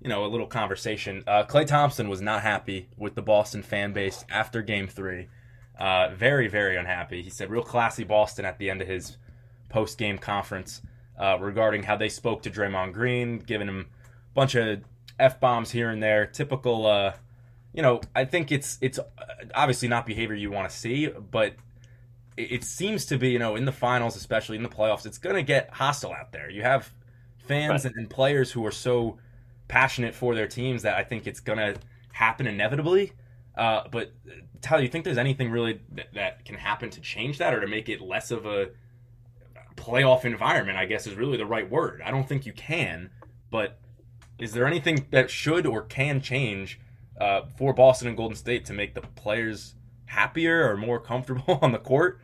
you 0.00 0.08
know, 0.08 0.24
a 0.24 0.28
little 0.28 0.46
conversation. 0.46 1.22
Klay 1.26 1.62
uh, 1.62 1.64
Thompson 1.64 2.08
was 2.08 2.22
not 2.22 2.42
happy 2.42 2.88
with 2.96 3.14
the 3.14 3.22
Boston 3.22 3.62
fan 3.62 3.92
base 3.92 4.24
after 4.30 4.62
Game 4.62 4.88
Three. 4.88 5.28
Uh, 5.78 6.10
very, 6.14 6.48
very 6.48 6.76
unhappy. 6.76 7.22
He 7.22 7.30
said, 7.30 7.50
"Real 7.50 7.62
classy 7.62 8.04
Boston" 8.04 8.44
at 8.44 8.58
the 8.58 8.70
end 8.70 8.80
of 8.80 8.88
his 8.88 9.16
post 9.68 9.98
game 9.98 10.18
conference 10.18 10.80
uh, 11.18 11.38
regarding 11.40 11.82
how 11.82 11.96
they 11.96 12.08
spoke 12.08 12.42
to 12.42 12.50
Draymond 12.50 12.92
Green, 12.92 13.38
giving 13.38 13.68
him 13.68 13.86
a 13.90 14.34
bunch 14.34 14.54
of 14.54 14.82
f 15.18 15.40
bombs 15.40 15.70
here 15.70 15.90
and 15.90 16.02
there. 16.02 16.26
Typical, 16.26 16.86
uh, 16.86 17.14
you 17.72 17.82
know. 17.82 18.00
I 18.14 18.24
think 18.24 18.52
it's 18.52 18.78
it's 18.80 18.98
uh, 18.98 19.04
obviously 19.54 19.88
not 19.88 20.06
behavior 20.06 20.36
you 20.36 20.50
want 20.50 20.70
to 20.70 20.76
see, 20.76 21.08
but 21.08 21.54
it, 22.36 22.52
it, 22.52 22.64
seems 22.64 23.06
to 23.06 23.18
be, 23.18 23.30
you 23.30 23.38
know, 23.38 23.56
in 23.56 23.64
the 23.64 23.72
finals, 23.72 24.16
especially 24.16 24.56
in 24.56 24.62
the 24.62 24.68
playoffs, 24.68 25.06
it's 25.06 25.18
going 25.18 25.36
to 25.36 25.42
get 25.42 25.70
hostile 25.70 26.12
out 26.12 26.32
there. 26.32 26.50
You 26.50 26.62
have 26.62 26.92
fans 27.38 27.84
right. 27.84 27.92
and, 27.92 27.94
and 27.96 28.10
players 28.10 28.52
who 28.52 28.64
are 28.66 28.72
so 28.72 29.18
passionate 29.68 30.14
for 30.14 30.34
their 30.34 30.46
teams 30.46 30.82
that 30.82 30.96
I 30.96 31.04
think 31.04 31.26
it's 31.26 31.40
going 31.40 31.58
to 31.58 31.76
happen 32.12 32.46
inevitably. 32.46 33.12
Uh, 33.56 33.82
but 33.90 34.12
Tyler, 34.60 34.82
you 34.82 34.88
think 34.88 35.04
there's 35.04 35.18
anything 35.18 35.50
really 35.50 35.80
that, 35.92 36.12
that, 36.14 36.44
can 36.44 36.56
happen 36.56 36.90
to 36.90 37.00
change 37.00 37.38
that 37.38 37.54
or 37.54 37.60
to 37.60 37.66
make 37.66 37.88
it 37.88 38.00
less 38.00 38.30
of 38.30 38.46
a 38.46 38.70
playoff 39.76 40.24
environment, 40.24 40.76
I 40.76 40.86
guess 40.86 41.06
is 41.06 41.14
really 41.14 41.36
the 41.36 41.46
right 41.46 41.68
word. 41.68 42.02
I 42.04 42.10
don't 42.10 42.28
think 42.28 42.46
you 42.46 42.52
can, 42.52 43.10
but 43.50 43.78
is 44.38 44.52
there 44.52 44.66
anything 44.66 45.06
that 45.10 45.30
should 45.30 45.66
or 45.66 45.82
can 45.82 46.20
change 46.20 46.80
uh, 47.20 47.42
for 47.56 47.72
Boston 47.72 48.08
and 48.08 48.16
Golden 48.16 48.36
State 48.36 48.64
to 48.66 48.72
make 48.72 48.94
the 48.94 49.02
players 49.02 49.74
happier 50.06 50.68
or 50.68 50.76
more 50.76 50.98
comfortable 50.98 51.58
on 51.62 51.72
the 51.72 51.78
court? 51.78 52.20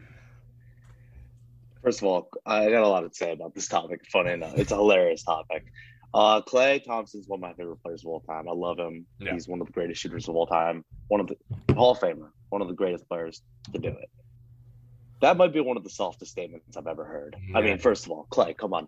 First 1.83 2.03
of 2.03 2.09
all, 2.09 2.29
I 2.45 2.71
got 2.71 2.83
a 2.83 2.89
lot 2.89 3.01
to 3.01 3.15
say 3.15 3.33
about 3.33 3.55
this 3.55 3.69
topic. 3.69 4.01
Funny 4.11 4.33
enough, 4.33 4.59
it's 4.59 4.73
a 4.73 4.77
hilarious 4.77 5.23
topic. 5.23 5.65
Uh, 6.13 6.43
Klay 6.43 6.85
Thompson's 6.85 7.29
one 7.29 7.39
of 7.39 7.43
my 7.43 7.53
favorite 7.55 7.83
players 7.83 8.03
of 8.03 8.09
all 8.09 8.21
time. 8.21 8.49
I 8.49 8.53
love 8.53 8.79
him. 8.79 9.07
Yeah. 9.19 9.33
He's 9.33 9.49
one 9.49 9.61
of 9.61 9.67
the 9.67 9.73
greatest 9.73 10.01
shooters 10.01 10.29
of 10.29 10.35
all 10.35 10.47
time. 10.47 10.85
One 11.11 11.21
of 11.21 11.27
the 11.27 11.75
Hall 11.75 11.91
of 11.91 11.99
Famer. 11.99 12.31
One 12.51 12.63
of 12.63 12.69
the 12.69 12.75
greatest 12.75 13.09
players 13.09 13.43
to 13.73 13.79
do 13.81 13.89
it. 13.89 14.09
That 15.21 15.37
might 15.37 15.53
be 15.53 15.61
one 15.61 15.77
of 15.77 15.83
the 15.85 15.91
softest 15.91 16.31
statements 16.31 16.77
I've 16.77 16.87
ever 16.87 17.05
heard. 17.05 17.37
Yeah. 17.51 17.59
I 17.59 17.63
mean, 17.63 17.79
first 17.79 18.05
of 18.07 18.13
all, 18.13 18.27
Klay, 18.31 18.57
come 18.57 18.73
on. 18.73 18.87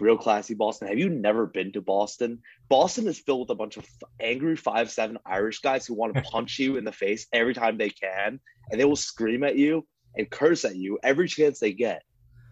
Real 0.00 0.16
classy 0.16 0.54
Boston. 0.54 0.86
Have 0.88 0.98
you 0.98 1.08
never 1.08 1.46
been 1.46 1.72
to 1.72 1.80
Boston? 1.80 2.38
Boston 2.68 3.08
is 3.08 3.18
filled 3.18 3.40
with 3.40 3.50
a 3.50 3.54
bunch 3.56 3.76
of 3.76 3.84
angry 4.20 4.54
five 4.56 4.90
seven 4.90 5.18
Irish 5.26 5.60
guys 5.60 5.84
who 5.84 5.94
want 5.94 6.14
to 6.14 6.22
punch 6.32 6.58
you 6.60 6.76
in 6.76 6.84
the 6.84 6.92
face 6.92 7.26
every 7.32 7.54
time 7.54 7.76
they 7.76 7.90
can, 7.90 8.38
and 8.70 8.80
they 8.80 8.84
will 8.84 8.96
scream 8.96 9.42
at 9.42 9.56
you 9.56 9.84
and 10.16 10.30
curse 10.30 10.64
at 10.64 10.76
you 10.76 10.98
every 11.02 11.26
chance 11.26 11.58
they 11.58 11.72
get. 11.72 12.02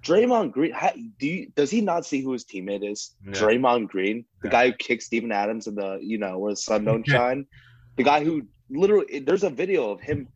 Draymond 0.03 0.53
Green, 0.53 0.73
how, 0.73 0.92
do 1.19 1.27
you, 1.27 1.49
does 1.57 1.71
he 1.71 1.81
not 1.81 2.07
see 2.07 2.23
who 2.23 2.33
his 2.33 2.45
teammate 2.45 2.88
is? 2.88 3.14
Yeah. 3.25 3.33
Draymond 3.33 3.88
Green, 3.88 4.25
the 4.42 4.49
Yeah. 4.49 4.53
guy 4.53 4.66
who 4.71 4.77
kicked 4.77 5.03
Steven 5.03 5.33
Adams 5.33 5.66
in 5.66 5.75
the, 5.75 5.99
you 6.03 6.19
know, 6.19 6.38
where 6.38 6.53
the 6.53 6.57
sun 6.57 6.85
don't 6.85 7.07
shine. 7.09 7.47
The 7.97 8.03
guy 8.05 8.23
who 8.25 8.42
literally, 8.70 9.20
there's 9.20 9.44
a 9.44 9.50
video 9.50 9.90
of 9.90 10.00
him 10.00 10.29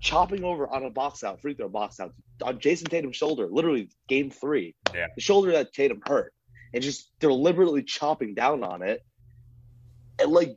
chopping 0.00 0.44
over 0.44 0.66
on 0.68 0.84
a 0.84 0.90
box 0.90 1.22
out, 1.22 1.40
free 1.40 1.54
throw 1.54 1.68
box 1.68 2.00
out, 2.00 2.12
on 2.42 2.58
Jayson 2.58 2.88
Tatum's 2.88 3.16
shoulder, 3.16 3.48
literally 3.50 3.88
game 4.08 4.30
three. 4.30 4.74
Yeah. 4.94 5.06
The 5.14 5.22
shoulder 5.22 5.52
that 5.52 5.72
Tatum 5.72 6.00
hurt. 6.04 6.32
And 6.74 6.82
just 6.82 7.10
deliberately 7.20 7.82
chopping 7.82 8.34
down 8.34 8.64
on 8.64 8.82
it. 8.82 9.04
And 10.18 10.32
like, 10.32 10.56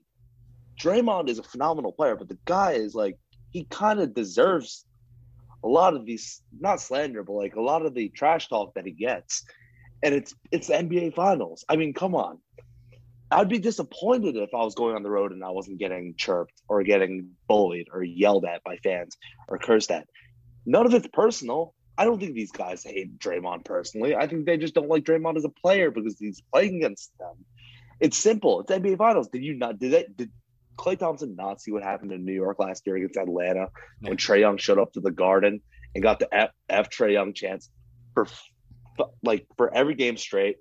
Draymond 0.82 1.30
is 1.30 1.40
a 1.40 1.44
phenomenal 1.44 1.92
player, 1.92 2.16
but 2.16 2.30
the 2.30 2.38
guy 2.46 2.74
is 2.74 2.96
like, 2.96 3.18
he 3.52 3.66
kind 3.66 4.00
of 4.00 4.14
deserves 4.14 4.86
a 5.64 5.68
lot 5.68 5.96
of 5.96 6.06
these 6.06 6.42
not 6.60 6.80
slander, 6.80 7.24
but 7.24 7.34
like 7.34 7.56
a 7.56 7.62
lot 7.62 7.86
of 7.86 7.94
the 7.94 8.10
trash 8.10 8.48
talk 8.48 8.74
that 8.76 8.86
he 8.86 8.92
gets. 8.92 9.46
And 10.04 10.14
it's 10.14 10.36
it's 10.52 10.68
the 10.68 10.74
NBA 10.74 11.16
finals. 11.16 11.66
I 11.68 11.76
mean, 11.76 11.94
come 11.94 12.16
on. 12.16 12.40
I'd 13.32 13.50
be 13.50 13.60
disappointed 13.60 14.36
if 14.36 14.54
I 14.54 14.64
was 14.64 14.76
going 14.76 14.96
on 14.96 15.04
the 15.04 15.10
road 15.10 15.32
and 15.32 15.44
I 15.44 15.50
wasn't 15.50 15.80
getting 15.80 16.14
chirped 16.16 16.62
or 16.68 16.84
getting 16.84 17.32
bullied 17.48 17.88
or 17.92 18.04
yelled 18.04 18.46
at 18.46 18.64
by 18.64 18.78
fans 18.78 19.18
or 19.48 19.58
cursed 19.58 19.92
at. 19.92 20.08
None 20.66 20.86
of 20.86 20.94
it's 20.94 21.08
personal. 21.12 21.74
I 21.98 22.06
don't 22.06 22.20
think 22.20 22.36
these 22.36 22.52
guys 22.52 22.84
hate 22.84 23.18
Draymond 23.20 23.66
personally. 23.66 24.16
I 24.16 24.28
think 24.28 24.46
they 24.46 24.58
just 24.58 24.76
don't 24.76 24.90
like 24.90 25.04
Draymond 25.04 25.38
as 25.38 25.46
a 25.46 25.50
player 25.50 25.92
because 25.92 26.20
he's 26.20 26.42
playing 26.54 26.78
against 26.78 27.12
them. 27.18 27.46
It's 28.00 28.18
simple. 28.18 28.62
It's 28.62 28.72
NBA 28.72 28.98
Finals. 28.98 29.30
Did 29.30 29.44
you 29.44 29.56
not? 29.56 29.80
Did 29.80 29.94
that? 29.94 30.18
Did 30.18 30.32
Klay 30.78 31.00
Thompson 31.00 31.36
not 31.36 31.62
see 31.62 31.72
what 31.72 31.84
happened 31.84 32.12
in 32.12 32.26
New 32.26 32.34
York 32.34 32.60
last 32.60 32.86
year 32.86 32.98
against 32.98 33.18
Atlanta 33.18 33.68
when 34.02 34.18
Trae 34.18 34.42
Young 34.42 34.58
showed 34.58 34.80
up 34.80 34.92
to 34.94 35.00
the 35.00 35.12
Garden 35.12 35.62
and 35.94 36.04
got 36.04 36.20
the 36.20 36.34
F, 36.34 36.50
F 36.70 36.90
Trae 36.90 37.14
Young 37.14 37.34
chance 37.34 37.70
for 38.14 38.28
like 39.24 39.48
for 39.56 39.74
every 39.74 39.96
game 39.96 40.18
straight? 40.18 40.58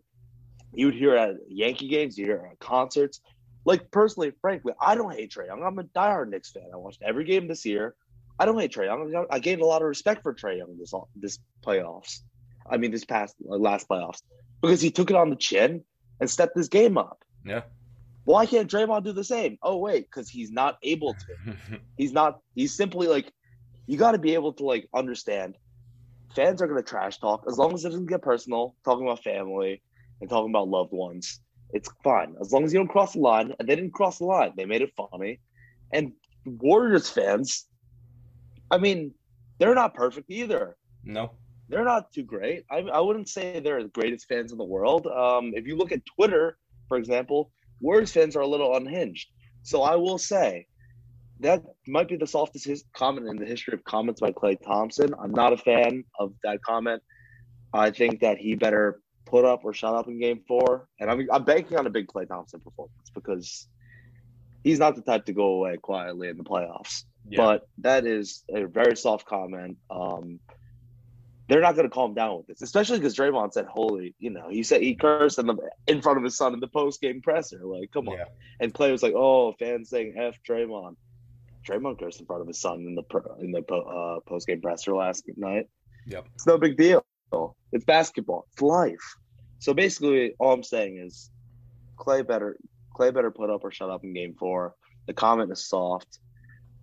You 0.75 0.87
would 0.87 0.95
hear 0.95 1.15
at 1.15 1.37
Yankee 1.49 1.89
games, 1.89 2.19
you 2.19 2.27
hear 2.27 2.49
at 2.51 2.59
concerts. 2.59 3.21
Like 3.65 3.91
personally, 3.91 4.33
frankly, 4.41 4.73
I 4.81 4.95
don't 4.95 5.13
hate 5.13 5.33
Trae 5.33 5.47
Young. 5.47 5.63
I'm 5.63 5.79
a 5.79 5.85
diehard 5.85 6.29
Knicks 6.29 6.51
fan. 6.51 6.65
I 6.73 6.77
watched 6.77 7.03
every 7.03 7.25
game 7.25 7.49
this 7.49 7.65
year. 7.65 7.95
I 8.39 8.45
don't 8.45 8.59
hate 8.59 8.73
Trae 8.73 8.87
Young. 8.87 9.27
I 9.31 9.39
gained 9.39 9.63
a 9.63 9.67
lot 9.67 9.83
of 9.83 9.89
respect 9.89 10.23
for 10.23 10.35
Trae 10.35 10.59
Young 10.59 10.77
this 10.79 10.93
this 11.17 11.39
playoffs. 11.65 12.21
I 12.69 12.77
mean, 12.77 12.91
this 12.91 13.05
past 13.05 13.37
uh, 13.49 13.57
last 13.57 13.89
playoffs 13.89 14.23
because 14.61 14.81
he 14.81 14.91
took 14.91 15.11
it 15.11 15.17
on 15.17 15.31
the 15.31 15.37
chin 15.37 15.83
and 16.21 16.29
stepped 16.29 16.57
his 16.57 16.69
game 16.69 16.99
up. 16.99 17.25
Yeah. 17.45 17.63
Why 18.25 18.47
can't 18.47 18.71
Draymond 18.71 19.05
do 19.05 19.13
the 19.13 19.25
same? 19.25 19.59
Oh 19.63 19.77
wait, 19.77 20.07
because 20.11 20.29
he's 20.29 20.51
not 20.51 20.79
able 20.83 21.15
to. 21.15 21.55
He's 21.97 22.13
not. 22.13 22.41
He's 22.57 22.75
simply 22.75 23.07
like, 23.07 23.33
you 23.87 23.97
got 23.97 24.13
to 24.13 24.19
be 24.19 24.35
able 24.35 24.53
to 24.55 24.65
like 24.65 24.89
understand. 24.93 25.57
Fans 26.35 26.61
are 26.61 26.67
gonna 26.67 26.83
trash 26.83 27.19
talk 27.19 27.45
as 27.47 27.57
long 27.57 27.73
as 27.75 27.85
it 27.85 27.91
doesn't 27.91 28.07
get 28.07 28.23
personal. 28.23 28.75
Talking 28.85 29.07
about 29.07 29.23
family 29.23 29.81
and 30.21 30.31
talking 30.31 30.51
about 30.51 30.69
loved 30.69 30.93
ones, 30.93 31.41
it's 31.73 31.89
fine 32.03 32.35
as 32.41 32.53
long 32.53 32.65
as 32.65 32.73
you 32.73 32.79
don't 32.79 32.89
cross 32.89 33.15
the 33.15 33.21
line. 33.21 33.53
And 33.59 33.69
they 33.69 33.75
didn't 33.75 33.93
cross 33.93 34.19
the 34.19 34.27
line. 34.27 34.53
They 34.57 34.65
made 34.65 34.83
it 34.83 34.93
funny. 34.97 35.41
And 35.93 36.13
Warriors 36.45 37.09
fans, 37.11 37.67
I 38.71 38.79
mean, 38.79 39.13
they're 39.59 39.75
not 39.75 39.95
perfect 39.95 40.31
either 40.31 40.77
no. 41.05 41.33
they're 41.69 41.85
not 41.85 42.13
too 42.13 42.23
great. 42.23 42.65
I, 42.71 42.79
I 42.79 43.01
wouldn't 43.01 43.29
say 43.29 43.61
they're 43.61 43.83
the 43.83 43.89
greatest 43.89 44.27
fans 44.29 44.53
in 44.53 44.59
the 44.59 44.65
world. 44.65 45.07
Um, 45.07 45.53
if 45.55 45.67
you 45.67 45.77
look 45.77 45.93
at 45.93 46.01
Twitter, 46.07 46.59
for 46.89 46.97
example, 46.97 47.51
Warriors 47.81 48.13
fans 48.13 48.37
are 48.37 48.41
a 48.41 48.47
little 48.47 48.77
unhinged. 48.77 49.29
So 49.63 49.83
I 49.83 49.97
will 49.97 50.19
say 50.19 50.67
that 51.41 51.63
might 51.87 52.09
be 52.09 52.17
the 52.17 52.27
softest 52.27 52.67
his- 52.67 52.85
comment 52.95 53.29
in 53.29 53.37
the 53.37 53.47
history 53.47 53.75
of 53.75 53.85
comments 53.85 54.21
by 54.21 54.33
Klay 54.33 54.61
Thompson. 54.61 55.15
I'm 55.21 55.33
not 55.33 55.53
a 55.53 55.57
fan 55.57 56.05
of 56.19 56.33
that 56.43 56.63
comment. 56.63 57.03
I 57.73 57.91
think 57.91 58.21
that 58.21 58.39
he 58.39 58.55
better 58.55 59.01
put 59.35 59.45
up 59.45 59.65
or 59.65 59.75
shut 59.75 59.93
up 59.93 60.07
in 60.07 60.21
Game 60.21 60.43
Four, 60.47 60.87
and 61.01 61.11
I'm 61.11 61.27
I'm 61.33 61.43
banking 61.43 61.77
on 61.77 61.87
a 61.87 61.91
big 61.91 62.07
Klay 62.07 62.29
Thompson 62.29 62.61
performance 62.61 63.11
because 63.13 63.67
he's 64.63 64.79
not 64.79 64.95
the 64.95 65.03
type 65.03 65.25
to 65.25 65.33
go 65.33 65.47
away 65.47 65.77
quietly 65.77 66.29
in 66.29 66.37
the 66.37 66.45
playoffs. 66.45 67.03
Yeah. 67.29 67.39
But 67.39 67.69
that 67.79 68.07
is 68.07 68.45
a 68.55 68.67
very 68.67 68.97
soft 68.97 69.27
comment. 69.27 69.79
Um, 69.91 70.39
they're 71.49 71.61
not 71.61 71.75
going 71.75 71.89
to 71.89 71.93
calm 71.93 72.15
down 72.15 72.37
with 72.37 72.47
this, 72.47 72.63
especially 72.63 72.99
because 72.99 73.17
Draymond 73.17 73.53
said, 73.55 73.67
"Holy," 73.67 74.15
you 74.21 74.31
know, 74.31 74.49
he 74.51 74.63
said 74.63 74.83
he 74.83 74.95
cursed 74.95 75.41
in 75.41 75.49
the 75.49 75.57
in 75.89 76.01
front 76.01 76.19
of 76.19 76.23
his 76.23 76.37
son 76.37 76.55
in 76.55 76.61
the 76.61 76.69
post 76.69 77.01
game 77.01 77.21
presser. 77.21 77.61
Like, 77.65 77.91
come 77.91 78.09
on. 78.09 78.19
Yeah. 78.19 78.27
And 78.61 78.73
Klay 78.73 78.93
was 78.93 79.03
like, 79.03 79.15
"Oh, 79.17 79.53
fans 79.59 79.91
saying 79.91 80.15
f 80.17 80.37
Draymond." 80.49 80.95
Draymond 81.69 81.99
cursed 81.99 82.21
in 82.21 82.27
front 82.27 82.43
of 82.43 82.47
his 82.47 82.61
son 82.61 82.87
in 82.87 82.95
the 82.95 83.03
in 83.41 83.51
the 83.51 83.65
uh, 83.75 84.21
post 84.29 84.47
game 84.47 84.61
presser 84.61 84.95
last 84.95 85.25
night. 85.37 85.67
Yep. 86.07 86.25
It's 86.37 86.47
no 86.47 86.57
big 86.57 86.77
deal. 86.77 87.05
It's 87.73 87.85
basketball. 87.85 88.47
It's 88.53 88.63
life. 88.63 89.17
So 89.65 89.73
basically, 89.73 90.35
all 90.39 90.53
I'm 90.53 90.63
saying 90.63 90.99
is, 90.99 91.31
Klay 91.99 92.27
better 92.27 92.59
Klay 92.95 93.15
better 93.15 93.31
put 93.31 93.49
up 93.49 93.65
or 93.65 93.73
shut 93.73 93.89
up 93.89 94.05
in 94.05 94.13
Game 94.13 94.35
Four. 94.39 94.75
The 95.07 95.15
comment 95.15 95.51
is 95.51 95.67
soft. 95.67 96.19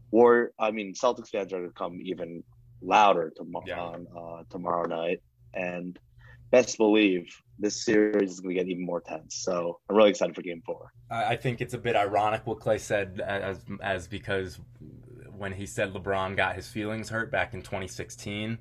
War, 0.10 0.52
I 0.58 0.72
mean, 0.72 0.96
Celtics 0.96 1.30
fans 1.30 1.54
are 1.54 1.60
going 1.60 1.70
to 1.70 1.74
come 1.76 2.00
even 2.04 2.44
louder 2.82 3.32
tomorrow 3.36 3.66
Yeah. 3.68 3.82
on 3.82 4.08
uh, 4.18 4.44
tomorrow 4.50 4.88
night, 4.88 5.22
and 5.54 6.00
best 6.50 6.80
believe 6.80 7.28
this 7.60 7.86
series 7.86 8.32
is 8.32 8.40
going 8.40 8.56
to 8.56 8.60
get 8.64 8.68
even 8.68 8.84
more 8.84 9.00
tense. 9.00 9.36
So 9.36 9.78
I'm 9.88 9.96
really 9.96 10.10
excited 10.10 10.34
for 10.34 10.42
Game 10.42 10.64
Four. 10.66 10.92
I 11.12 11.34
I 11.34 11.38
think 11.38 11.62
it's 11.62 11.76
a 11.76 11.78
bit 11.78 11.96
ironic 11.96 12.48
what 12.48 12.62
Klay 12.62 12.80
said, 12.80 13.22
as 13.22 13.64
as 13.84 14.08
because 14.08 14.60
when 15.38 15.54
he 15.54 15.68
said 15.68 15.94
LeBron 15.94 16.36
got 16.36 16.56
his 16.56 16.68
feelings 16.68 17.10
hurt 17.10 17.32
back 17.32 17.54
in 17.54 17.62
2016, 17.62 18.58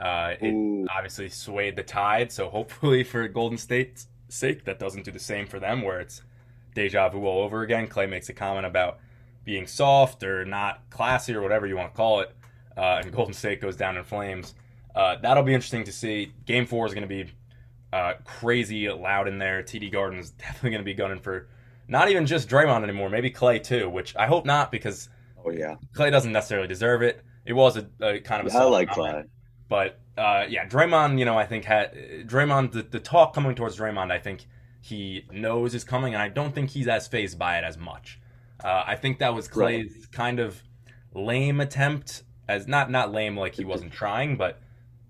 uh, 0.00 0.34
it 0.40 0.52
Ooh. 0.52 0.86
obviously 0.94 1.28
swayed 1.28 1.76
the 1.76 1.82
tide. 1.82 2.30
So 2.30 2.48
hopefully 2.48 3.04
for 3.04 3.26
Golden 3.28 3.58
State's 3.58 4.08
sake, 4.28 4.64
that 4.64 4.78
doesn't 4.78 5.04
do 5.04 5.10
the 5.10 5.18
same 5.18 5.46
for 5.46 5.58
them, 5.58 5.82
where 5.82 6.00
it's 6.00 6.22
deja 6.74 7.08
vu 7.08 7.24
all 7.26 7.42
over 7.42 7.62
again. 7.62 7.88
Klay 7.88 8.08
makes 8.08 8.28
a 8.28 8.32
comment 8.32 8.66
about 8.66 8.98
being 9.44 9.66
soft 9.66 10.22
or 10.22 10.44
not 10.44 10.82
classy 10.90 11.34
or 11.34 11.40
whatever 11.40 11.66
you 11.66 11.76
want 11.76 11.92
to 11.92 11.96
call 11.96 12.20
it, 12.20 12.34
uh, 12.76 13.00
and 13.02 13.12
Golden 13.12 13.34
State 13.34 13.60
goes 13.60 13.76
down 13.76 13.96
in 13.96 14.04
flames. 14.04 14.54
Uh, 14.94 15.16
that'll 15.22 15.42
be 15.42 15.54
interesting 15.54 15.84
to 15.84 15.92
see. 15.92 16.32
Game 16.46 16.66
four 16.66 16.86
is 16.86 16.94
going 16.94 17.02
to 17.02 17.08
be 17.08 17.30
uh, 17.92 18.14
crazy 18.24 18.88
loud 18.88 19.28
in 19.28 19.38
there. 19.38 19.62
TD 19.62 19.92
Garden 19.92 20.18
is 20.18 20.30
definitely 20.38 20.70
going 20.70 20.82
to 20.82 20.84
be 20.84 20.94
gunning 20.94 21.20
for 21.20 21.48
not 21.88 22.10
even 22.10 22.26
just 22.26 22.48
Draymond 22.48 22.82
anymore, 22.82 23.08
maybe 23.08 23.30
Klay 23.30 23.62
too, 23.62 23.88
which 23.88 24.16
I 24.16 24.26
hope 24.26 24.44
not 24.44 24.72
because 24.72 25.08
Oh 25.46 25.50
yeah, 25.50 25.76
Klay 25.94 26.10
doesn't 26.10 26.32
necessarily 26.32 26.66
deserve 26.66 27.02
it. 27.02 27.22
It 27.44 27.52
was 27.52 27.76
a, 27.76 27.86
a 28.00 28.18
kind 28.18 28.44
of 28.44 28.52
a 28.52 28.58
I 28.58 28.64
like 28.64 28.90
comment. 28.90 29.28
Klay. 29.28 29.30
But 29.68 29.98
uh, 30.16 30.44
yeah, 30.48 30.66
Draymond, 30.66 31.18
you 31.18 31.24
know, 31.24 31.38
I 31.38 31.46
think 31.46 31.64
had 31.64 31.94
Draymond 32.26 32.72
the, 32.72 32.82
the 32.82 33.00
talk 33.00 33.34
coming 33.34 33.54
towards 33.54 33.76
Draymond, 33.76 34.10
I 34.10 34.18
think 34.18 34.46
he 34.80 35.24
knows 35.32 35.74
is 35.74 35.84
coming, 35.84 36.14
and 36.14 36.22
I 36.22 36.28
don't 36.28 36.54
think 36.54 36.70
he's 36.70 36.86
as 36.86 37.08
fazed 37.08 37.38
by 37.38 37.58
it 37.58 37.64
as 37.64 37.76
much. 37.76 38.20
Uh, 38.62 38.84
I 38.86 38.96
think 38.96 39.18
that 39.18 39.34
was 39.34 39.48
Klay's 39.48 40.06
kind 40.06 40.38
of 40.38 40.62
lame 41.14 41.60
attempt, 41.60 42.22
as 42.48 42.66
not 42.68 42.90
not 42.90 43.12
lame 43.12 43.36
like 43.36 43.54
he 43.54 43.64
wasn't 43.64 43.92
trying, 43.92 44.36
but 44.36 44.60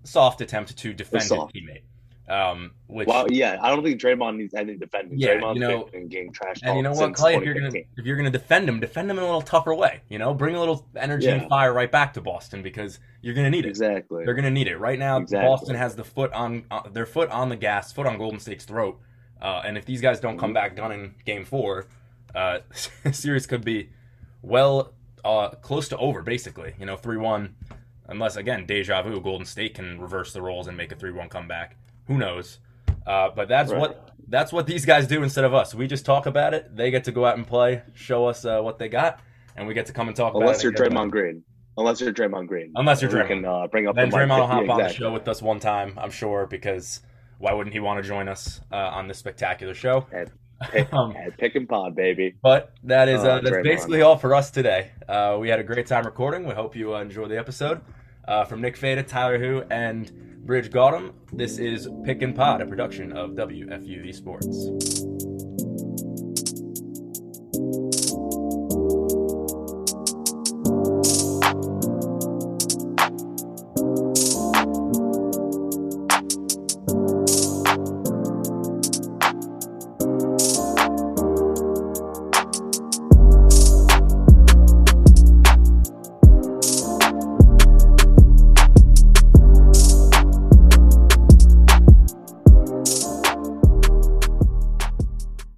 soft 0.03 0.41
attempt 0.41 0.77
to 0.77 0.93
defend 0.93 1.23
his 1.23 1.31
teammate. 1.31 1.83
Um, 2.29 2.71
which 2.87 3.07
Well, 3.07 3.25
yeah, 3.31 3.57
I 3.61 3.69
don't 3.69 3.83
think 3.83 4.01
Draymond 4.01 4.35
needs 4.35 4.53
any 4.53 4.75
defending. 4.75 5.17
Yeah, 5.17 5.35
Draymond's 5.35 5.55
you 5.55 5.61
know- 5.61 5.85
been 5.85 6.09
getting 6.09 6.33
trash 6.33 6.57
and 6.61 6.75
you 6.75 6.83
know 6.83 6.91
what, 6.91 7.13
Klay, 7.13 7.37
if 7.37 7.43
you're 7.43 7.53
gonna 7.53 7.71
if 7.97 8.05
you're 8.05 8.17
gonna 8.17 8.29
defend 8.29 8.67
him, 8.67 8.81
defend 8.81 9.09
him 9.09 9.17
in 9.17 9.23
a 9.23 9.25
little 9.25 9.41
tougher 9.41 9.73
way. 9.73 10.01
You 10.09 10.19
know, 10.19 10.33
bring 10.33 10.53
a 10.55 10.59
little 10.59 10.85
energy 10.97 11.27
Yeah. 11.27 11.35
and 11.35 11.49
fire 11.49 11.71
right 11.73 11.89
back 11.91 12.13
to 12.15 12.21
Boston 12.21 12.61
because 12.61 12.99
you're 13.21 13.33
gonna 13.33 13.49
need 13.49 13.65
it. 13.65 13.69
Exactly. 13.69 14.25
They're 14.25 14.33
going 14.33 14.43
to 14.43 14.51
need 14.51 14.67
it 14.67 14.77
right 14.77 14.99
now. 14.99 15.17
Exactly. 15.19 15.47
Boston 15.47 15.75
has 15.75 15.95
the 15.95 16.03
foot 16.03 16.31
on 16.33 16.65
uh, 16.69 16.81
their 16.89 17.05
foot 17.05 17.29
on 17.29 17.47
the 17.49 17.55
gas, 17.55 17.93
foot 17.93 18.05
on 18.05 18.17
Golden 18.17 18.39
State's 18.39 18.65
throat. 18.65 18.99
Uh, 19.41 19.61
and 19.63 19.77
if 19.77 19.85
these 19.85 20.01
guys 20.01 20.19
don't 20.19 20.33
Mm-hmm. 20.33 20.39
come 20.41 20.53
back 20.53 20.75
gunning 20.75 21.15
Game 21.25 21.45
Four, 21.45 21.87
uh, 22.35 22.59
series 23.11 23.47
could 23.47 23.63
be 23.63 23.89
well 24.41 24.93
uh, 25.23 25.49
close 25.49 25.87
to 25.89 25.97
over. 25.97 26.21
Basically, 26.21 26.73
you 26.79 26.85
know, 26.85 26.97
three 26.97 27.17
one, 27.17 27.55
unless 28.07 28.35
again 28.35 28.65
deja 28.65 29.01
vu, 29.01 29.19
Golden 29.21 29.45
State 29.45 29.75
can 29.75 29.99
reverse 29.99 30.33
the 30.33 30.41
roles 30.41 30.67
and 30.67 30.75
make 30.75 30.91
a 30.91 30.95
three 30.95 31.11
one 31.11 31.29
comeback. 31.29 31.75
Who 32.07 32.17
knows? 32.17 32.59
Uh, 33.05 33.29
but 33.35 33.47
that's 33.47 33.71
Right. 33.71 33.79
what 33.79 34.09
that's 34.29 34.51
what 34.51 34.67
these 34.67 34.85
guys 34.85 35.07
do 35.07 35.23
instead 35.23 35.45
of 35.45 35.53
us. 35.53 35.73
We 35.73 35.87
just 35.87 36.05
talk 36.05 36.25
about 36.25 36.53
it. 36.53 36.75
They 36.75 36.91
get 36.91 37.05
to 37.05 37.11
go 37.13 37.25
out 37.25 37.37
and 37.37 37.47
play, 37.47 37.83
show 37.93 38.25
us 38.25 38.43
uh, 38.43 38.59
what 38.61 38.77
they 38.77 38.89
got, 38.89 39.19
and 39.55 39.67
we 39.67 39.73
get 39.73 39.85
to 39.85 39.93
come 39.93 40.07
and 40.09 40.17
talk 40.17 40.33
Unless 40.33 40.57
about 40.57 40.63
you're 40.63 40.73
it. 40.73 40.79
and 40.79 40.89
get 40.93 40.99
Draymond 40.99 41.11
Green. 41.11 41.43
Unless 41.77 42.01
you're 42.01 42.11
Draymond 42.13 42.47
Green. 42.47 42.71
Unless 42.75 43.01
you're 43.01 43.11
Draymond. 43.11 43.27
can 43.27 43.45
uh, 43.45 43.67
bring 43.67 43.87
up 43.87 43.95
Then 43.95 44.09
the. 44.09 44.17
Draymond 44.17 44.39
will 44.39 44.47
hop 44.47 44.65
Yeah, 44.65 44.71
on 44.73 44.79
the 44.79 44.89
show 44.89 45.13
with 45.13 45.27
us 45.27 45.41
one 45.41 45.59
time, 45.59 45.93
I'm 45.97 46.09
sure, 46.11 46.45
because 46.47 47.01
why 47.37 47.53
wouldn't 47.53 47.73
he 47.73 47.79
want 47.79 48.01
to 48.03 48.07
join 48.07 48.27
us 48.27 48.59
uh, 48.71 48.75
on 48.75 49.07
this 49.07 49.19
spectacular 49.19 49.73
show? 49.75 50.05
And 50.11 50.29
pick, 50.71 50.91
Um, 50.93 51.15
and 51.15 51.37
pick 51.37 51.55
and 51.55 51.69
pod, 51.69 51.95
baby. 51.95 52.35
But 52.41 52.73
that 52.83 53.07
is 53.07 53.23
uh, 53.23 53.27
Oh, 53.39 53.41
that's 53.41 53.55
Draymond. 53.57 53.63
basically 53.63 54.01
all 54.01 54.17
for 54.17 54.33
us 54.35 54.49
today. 54.51 54.91
Uh, 55.07 55.37
we 55.39 55.47
had 55.49 55.59
a 55.59 55.63
great 55.63 55.85
time 55.87 56.03
recording. 56.05 56.45
We 56.47 56.53
hope 56.55 56.75
you 56.75 56.95
uh, 56.95 56.99
enjoyed 57.01 57.29
the 57.29 57.37
episode. 57.37 57.79
Uh, 58.27 58.43
from 58.43 58.61
Nick 58.61 58.75
Fata, 58.75 59.03
Tyler 59.03 59.39
Hu, 59.39 59.63
and 59.71 60.11
Brij 60.45 60.69
Gautam, 60.69 61.13
this 61.31 61.59
is 61.59 61.87
Pick 62.03 62.21
and 62.21 62.35
Pod, 62.35 62.61
a 62.61 62.65
production 62.65 63.13
of 63.13 63.31
WFUV 63.31 64.13
Sports. 64.13 65.36